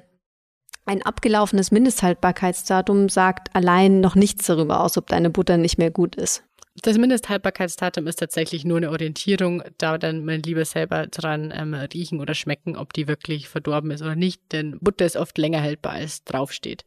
ein 0.86 1.04
abgelaufenes 1.04 1.72
Mindesthaltbarkeitsdatum 1.72 3.10
sagt 3.10 3.56
allein 3.56 4.02
noch 4.02 4.16
nichts 4.16 4.48
darüber 4.48 4.82
aus, 4.82 4.98
ob 4.98 5.08
deine 5.08 5.30
Butter 5.30 5.58
nicht 5.58 5.78
mehr 5.78 5.92
gut 5.92 6.16
ist. 6.16 6.44
Das 6.84 6.98
Mindesthaltbarkeitsdatum 6.98 8.08
ist 8.08 8.16
tatsächlich 8.16 8.64
nur 8.64 8.78
eine 8.78 8.92
Orientierung, 8.92 9.62
da 9.78 9.98
dann 9.98 10.24
man 10.24 10.42
lieber 10.42 10.64
selber 10.64 11.06
dran 11.08 11.54
ähm, 11.54 11.74
riechen 11.74 12.22
oder 12.22 12.34
schmecken, 12.34 12.78
ob 12.78 12.94
die 12.94 13.10
wirklich 13.10 13.50
verdorben 13.50 13.92
ist 13.92 14.02
oder 14.02 14.16
nicht, 14.16 14.42
denn 14.54 14.80
Butter 14.80 15.06
ist 15.06 15.18
oft 15.18 15.38
länger 15.38 15.62
haltbar 15.62 15.94
als 15.94 16.24
draufsteht. 16.24 16.86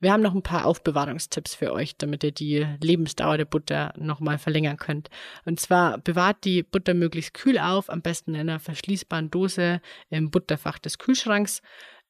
Wir 0.00 0.12
haben 0.12 0.22
noch 0.22 0.34
ein 0.34 0.42
paar 0.42 0.66
Aufbewahrungstipps 0.66 1.54
für 1.54 1.72
euch, 1.72 1.96
damit 1.96 2.22
ihr 2.24 2.32
die 2.32 2.66
Lebensdauer 2.82 3.38
der 3.38 3.44
Butter 3.44 3.92
nochmal 3.96 4.38
verlängern 4.38 4.76
könnt. 4.76 5.08
Und 5.44 5.60
zwar 5.60 5.98
bewahrt 5.98 6.44
die 6.44 6.62
Butter 6.62 6.94
möglichst 6.94 7.34
kühl 7.34 7.58
auf, 7.58 7.88
am 7.88 8.02
besten 8.02 8.34
in 8.34 8.42
einer 8.42 8.60
verschließbaren 8.60 9.30
Dose 9.30 9.80
im 10.10 10.30
Butterfach 10.30 10.78
des 10.78 10.98
Kühlschranks. 10.98 11.62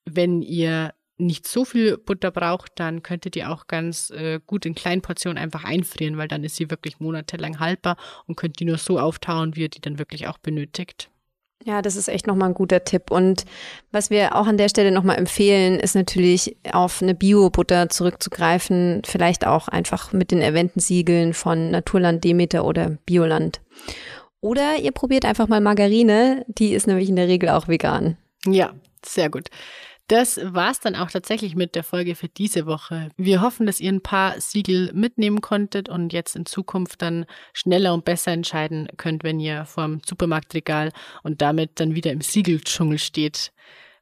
Wenn 0.05 0.43
ihr 0.43 0.93
nicht 1.17 1.47
so 1.47 1.65
viel 1.65 1.97
Butter 1.97 2.31
braucht, 2.31 2.73
dann 2.77 3.03
könntet 3.03 3.37
ihr 3.37 3.51
auch 3.51 3.67
ganz 3.67 4.11
äh, 4.11 4.41
gut 4.45 4.67
in 4.67 4.75
kleinen 4.75 5.03
Portionen 5.03 5.39
einfach 5.39 5.65
einfrieren, 5.65 6.19
weil 6.19 6.29
dann 6.29 6.45
ist 6.45 6.57
sie 6.57 6.71
wirklich 6.71 6.99
monatelang 6.99 7.61
haltbar 7.61 7.97
und 8.27 8.37
könnt 8.37 8.59
die 8.59 8.65
nur 8.65 8.79
so 8.79 8.99
auftauen, 8.99 9.55
wie 9.55 9.63
ihr 9.63 9.69
die 9.69 9.81
dann 9.81 9.99
wirklich 9.99 10.27
auch 10.27 10.39
benötigt. 10.39 11.11
Ja, 11.65 11.81
das 11.81 11.97
ist 11.97 12.09
echt 12.09 12.27
nochmal 12.27 12.51
ein 12.51 12.55
guter 12.55 12.85
Tipp. 12.85 13.11
Und 13.11 13.45
was 13.91 14.11
wir 14.11 14.35
auch 14.37 14.47
an 14.47 14.59
der 14.59 14.69
Stelle 14.69 14.91
nochmal 14.91 15.17
empfehlen, 15.17 15.79
ist 15.81 15.95
natürlich 15.95 16.57
auf 16.71 17.01
eine 17.01 17.15
Bio-Butter 17.15 17.89
zurückzugreifen, 17.89 19.03
vielleicht 19.07 19.47
auch 19.47 19.69
einfach 19.69 20.13
mit 20.13 20.31
den 20.31 20.43
erwähnten 20.43 20.81
Siegeln 20.81 21.33
von 21.33 21.71
Naturland 21.71 22.23
Demeter 22.23 22.67
oder 22.67 22.99
Bioland. 23.07 23.63
Oder 24.43 24.77
ihr 24.77 24.93
probiert 24.93 25.25
einfach 25.25 25.49
mal 25.49 25.63
Margarine, 25.63 26.45
die 26.49 26.75
ist 26.75 26.87
nämlich 26.87 27.09
in 27.09 27.17
der 27.17 27.29
Regel 27.29 27.49
auch 27.49 27.67
vegan. 27.67 28.19
Ja, 28.45 28.75
sehr 29.03 29.31
gut. 29.31 29.49
Das 30.09 30.39
war's 30.43 30.81
dann 30.81 30.97
auch 30.97 31.11
tatsächlich 31.11 31.57
mit 31.57 31.75
der 31.75 31.83
Folge 31.83 32.15
für 32.15 32.29
diese 32.29 32.67
Woche. 32.67 33.09
Wir 33.17 33.41
hoffen, 33.41 33.65
dass 33.65 33.81
ihr 33.81 33.91
ein 33.91 34.03
paar 34.03 34.39
Siegel 34.39 34.93
mitnehmen 34.93 35.41
konntet 35.41 35.89
und 35.89 36.13
jetzt 36.13 36.37
in 36.37 36.45
Zukunft 36.45 37.01
dann 37.01 37.25
schneller 37.55 37.95
und 37.95 38.05
besser 38.05 38.33
entscheiden 38.33 38.89
könnt, 38.99 39.25
wenn 39.25 39.41
ihr 39.41 39.65
vorm 39.65 40.01
Supermarktregal 40.05 40.93
und 41.23 41.41
damit 41.41 41.81
dann 41.81 41.95
wieder 41.95 42.13
im 42.13 42.21
Siegeldschungel 42.21 42.99
steht. 42.99 43.53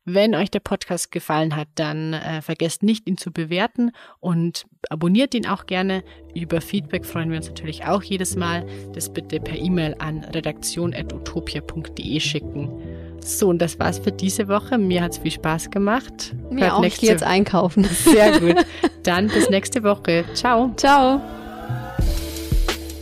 Wenn 0.04 0.34
euch 0.34 0.50
der 0.50 0.58
Podcast 0.58 1.12
gefallen 1.12 1.54
hat, 1.54 1.68
dann 1.76 2.14
äh, 2.14 2.42
vergesst 2.42 2.82
nicht, 2.82 3.06
ihn 3.06 3.16
zu 3.16 3.30
bewerten 3.30 3.92
und 4.18 4.66
abonniert 4.90 5.32
ihn 5.32 5.46
auch 5.46 5.66
gerne. 5.66 6.02
Über 6.34 6.60
Feedback 6.60 7.06
freuen 7.06 7.30
wir 7.30 7.36
uns 7.36 7.46
natürlich 7.46 7.84
auch 7.84 8.02
jedes 8.02 8.34
Mal. 8.34 8.66
Das 8.94 9.12
bitte 9.12 9.38
per 9.38 9.56
E-Mail 9.56 9.94
an 10.00 10.24
redaktion.utopia.de 10.24 12.18
schicken. 12.18 13.11
So, 13.24 13.48
und 13.48 13.58
das 13.58 13.78
war's 13.78 13.98
für 13.98 14.12
diese 14.12 14.48
Woche. 14.48 14.78
Mir 14.78 15.02
hat's 15.02 15.18
viel 15.18 15.30
Spaß 15.30 15.70
gemacht. 15.70 16.34
Mir 16.50 16.64
Hört 16.64 16.72
auch. 16.72 16.84
Ich 16.84 17.00
jetzt 17.00 17.22
einkaufen. 17.22 17.84
Sehr 17.84 18.40
gut. 18.40 18.56
Dann 19.02 19.28
bis 19.28 19.48
nächste 19.48 19.82
Woche. 19.82 20.24
Ciao. 20.34 20.72
Ciao. 20.76 21.20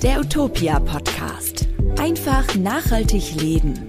Der 0.02 0.20
Utopia 0.20 0.80
Podcast. 0.80 1.66
Einfach 1.98 2.54
nachhaltig 2.54 3.40
leben. 3.40 3.87